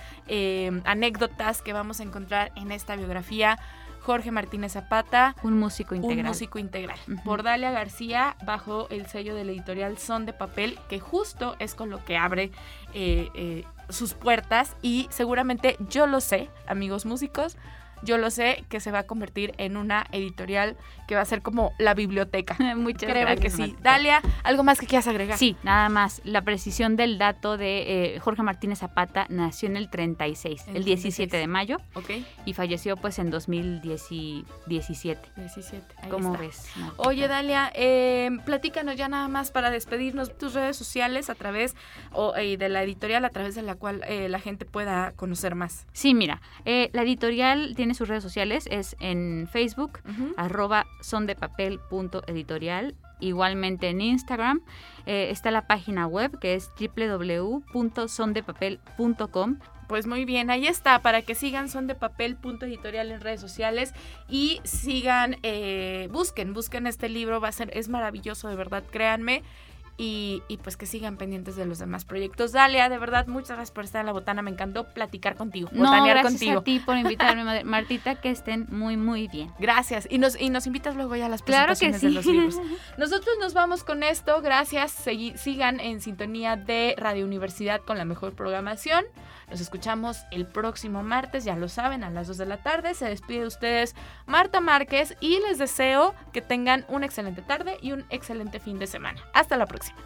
anécdotas 0.86 1.62
que 1.62 1.74
vamos 1.74 2.00
a 2.00 2.04
encontrar 2.04 2.52
en 2.56 2.72
esta 2.72 2.96
biografía 2.96 3.58
Jorge 4.02 4.32
Martínez 4.32 4.74
Zapata. 4.74 5.36
Un 5.44 5.58
músico 5.58 5.96
integral. 5.96 6.26
Un 6.26 6.28
músico 6.28 6.60
integral. 6.60 6.98
Por 7.24 7.44
Dalia 7.44 7.72
García, 7.72 8.36
bajo 8.44 8.88
el 8.90 9.06
sello 9.06 9.36
de 9.36 9.46
la 9.46 9.52
editorial 9.52 9.98
Son 9.98 10.26
de 10.26 10.34
Papel, 10.34 10.80
que 10.90 11.00
justo 11.00 11.56
es 11.60 11.76
con 11.76 11.90
lo 11.90 12.04
que 12.04 12.18
abre 12.18 12.52
eh, 12.94 13.30
eh, 13.36 13.64
sus 13.90 14.14
puertas. 14.14 14.76
Y 14.82 15.08
seguramente 15.12 15.78
yo 15.88 16.08
lo 16.08 16.20
sé, 16.20 16.50
amigos 16.68 17.06
músicos, 17.06 17.58
yo 18.04 18.18
lo 18.18 18.32
sé 18.32 18.64
que 18.70 18.80
se 18.80 18.92
va 18.92 19.00
a 19.00 19.04
convertir 19.04 19.54
en 19.58 19.78
una 19.78 20.08
editorial 20.12 20.78
que 21.08 21.16
va 21.16 21.22
a 21.22 21.26
ser 21.26 21.42
como 21.42 21.74
la 21.78 21.94
biblioteca. 21.94 22.56
Muchas 22.76 23.12
Creo 23.12 23.36
que 23.36 23.50
sí. 23.50 23.76
Dalia, 23.82 24.22
¿algo 24.44 24.64
más 24.64 24.80
que 24.80 24.88
quieras 24.88 25.08
agregar? 25.08 25.38
Sí, 25.38 25.56
nada 25.64 25.90
más. 25.90 26.22
La 26.24 26.42
precisión 26.42 26.96
del 26.96 27.18
dato 27.18 27.58
de 27.58 28.16
eh, 28.16 28.20
Jorge 28.20 28.44
Martínez 28.44 28.80
Zapata 28.80 29.26
nació 29.30 29.68
en 29.68 29.78
el 29.78 29.90
36, 29.90 30.66
el, 30.74 30.84
17 30.84 31.36
de 31.36 31.48
mayo. 31.48 31.78
Ok. 31.96 32.12
Y 32.46 32.54
falleció 32.54 32.98
pues 32.98 33.20
en 33.20 33.30
2017. 33.30 35.32
17. 35.36 35.96
¿Cómo 36.10 36.38
ves? 36.38 36.68
Oye, 36.98 37.28
Dalia, 37.28 37.72
eh, 37.76 38.30
platícanos 38.46 38.96
ya 38.96 39.08
nada 39.08 39.28
más 39.28 39.52
para 39.52 39.70
despedirnos 39.70 40.38
tus 40.38 40.54
redes 40.54 40.78
sociales 40.78 41.30
a 41.30 41.36
través 41.36 41.76
o, 42.14 42.36
eh, 42.36 42.58
de 42.58 42.70
la 42.70 42.84
editorial 42.84 43.26
a 43.26 43.30
través 43.30 43.56
de 43.56 43.62
la 43.62 43.76
cual 43.76 44.04
la 44.08 44.40
gente 44.40 44.66
pueda 44.66 45.12
conocer 45.12 45.56
más. 45.56 45.86
Sí, 45.94 46.14
mira, 46.14 46.42
la 46.66 47.02
editorial 47.02 47.74
tiene 47.76 47.91
sus 47.96 48.08
redes 48.08 48.24
sociales, 48.24 48.68
es 48.72 48.96
en 49.00 49.50
Facebook, 49.52 50.00
arroba 50.38 50.86
sondepapel.editorial, 51.02 52.96
igualmente 53.20 53.90
en 53.90 54.00
Instagram. 54.02 54.62
Eh, 55.06 55.28
está 55.32 55.52
la 55.52 55.68
página 55.68 56.08
web 56.08 56.40
que 56.40 56.56
es 56.56 56.72
www.sondepapel.com. 56.80 59.58
Pues 59.88 60.08
muy 60.08 60.24
bien, 60.24 60.50
ahí 60.50 60.68
está, 60.68 61.02
para 61.02 61.22
que 61.22 61.36
sigan 61.36 61.68
Son 61.68 61.86
de 61.86 61.96
Papel.editorial 61.96 63.12
en 63.12 63.20
redes 63.20 63.42
sociales 63.42 63.94
y 64.30 64.62
sigan, 64.64 65.36
eh, 65.44 66.08
busquen, 66.14 66.54
busquen 66.54 66.88
este 66.88 67.10
libro, 67.10 67.42
va 67.42 67.50
a 67.50 67.52
ser, 67.52 67.76
es 67.76 67.90
maravilloso, 67.90 68.48
de 68.48 68.56
verdad, 68.56 68.86
créanme. 68.90 69.44
Y, 70.04 70.42
pues 70.64 70.78
que 70.78 70.88
sigan 70.88 71.18
pendientes 71.18 71.56
de 71.56 71.66
los 71.66 71.78
demás 71.78 72.06
proyectos. 72.06 72.52
Dalia, 72.54 72.90
de 72.90 72.98
verdad, 72.98 73.28
muchas 73.28 73.50
gracias 73.50 73.72
por 73.72 73.84
estar 73.84 74.00
en 74.00 74.08
la 74.08 74.14
botana. 74.14 74.42
Me 74.42 74.50
encantó 74.50 74.86
platicar 74.94 75.36
contigo, 75.36 75.70
no, 75.72 76.04
gracias 76.04 76.58
a 76.58 76.64
ti 76.64 76.80
por 76.80 76.98
invitarme, 76.98 77.64
Martita, 77.66 78.16
que 78.16 78.32
estén 78.32 78.66
muy, 78.72 78.98
muy 78.98 79.28
bien. 79.28 79.52
Gracias. 79.60 80.08
Y 80.10 80.18
nos, 80.18 80.40
y 80.40 80.50
nos 80.50 80.66
invitas 80.66 80.96
luego 80.96 81.16
ya 81.16 81.28
a 81.28 81.30
las 81.30 81.44
presentaciones 81.44 82.00
claro 82.00 82.16
que 82.16 82.24
sí. 82.24 82.34
de 82.34 82.42
los 82.42 82.56
libros. 82.58 82.82
Nosotros 82.98 83.36
nos 83.40 83.54
vamos 83.54 83.84
con 83.84 84.02
esto. 84.02 84.42
Gracias. 84.42 84.92
sigan 85.36 85.80
en 85.80 86.02
sintonía 86.02 86.56
de 86.56 86.96
Radio 86.98 87.24
Universidad 87.24 87.82
con 87.82 88.00
la 88.00 88.06
mejor 88.06 88.34
programación. 88.34 89.06
Nos 89.52 89.60
escuchamos 89.60 90.26
el 90.32 90.46
próximo 90.46 91.04
martes, 91.04 91.44
ya 91.44 91.58
lo 91.58 91.68
saben, 91.68 92.06
a 92.06 92.10
las 92.10 92.28
2 92.28 92.38
de 92.38 92.46
la 92.46 92.64
tarde. 92.64 92.94
Se 92.94 93.06
despide 93.06 93.42
de 93.42 93.48
ustedes 93.48 93.96
Marta 94.26 94.62
Márquez 94.62 95.18
y 95.20 95.40
les 95.42 95.58
deseo 95.58 96.16
que 96.32 96.42
tengan 96.42 96.86
una 96.88 97.06
excelente 97.06 97.42
tarde 97.42 97.78
y 97.82 97.92
un 97.92 98.06
excelente 98.10 98.62
fin 98.62 98.80
de 98.80 98.88
semana. 98.88 99.22
Hasta 99.34 99.58
la 99.58 99.66
próxima. 99.66 100.00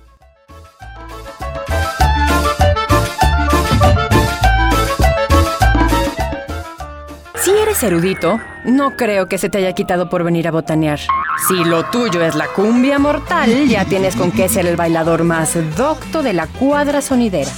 Si 7.35 7.51
eres 7.51 7.83
erudito, 7.83 8.41
no 8.63 8.95
creo 8.97 9.27
que 9.27 9.37
se 9.37 9.49
te 9.49 9.59
haya 9.59 9.73
quitado 9.73 10.09
por 10.09 10.23
venir 10.23 10.47
a 10.47 10.51
botanear. 10.51 10.99
Si 11.47 11.63
lo 11.63 11.85
tuyo 11.91 12.23
es 12.23 12.33
la 12.33 12.47
cumbia 12.47 12.97
mortal, 12.97 13.67
ya 13.67 13.85
tienes 13.85 14.15
con 14.15 14.31
qué 14.31 14.49
ser 14.49 14.65
el 14.65 14.75
bailador 14.75 15.23
más 15.23 15.53
docto 15.77 16.23
de 16.23 16.33
la 16.33 16.47
cuadra 16.47 17.03
sonidera. 17.03 17.51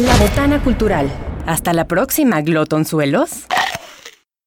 La 0.00 0.16
Botana 0.16 0.62
Cultural. 0.62 1.10
Hasta 1.46 1.72
la 1.72 1.86
próxima, 1.86 2.40
glotonzuelos. 2.40 3.46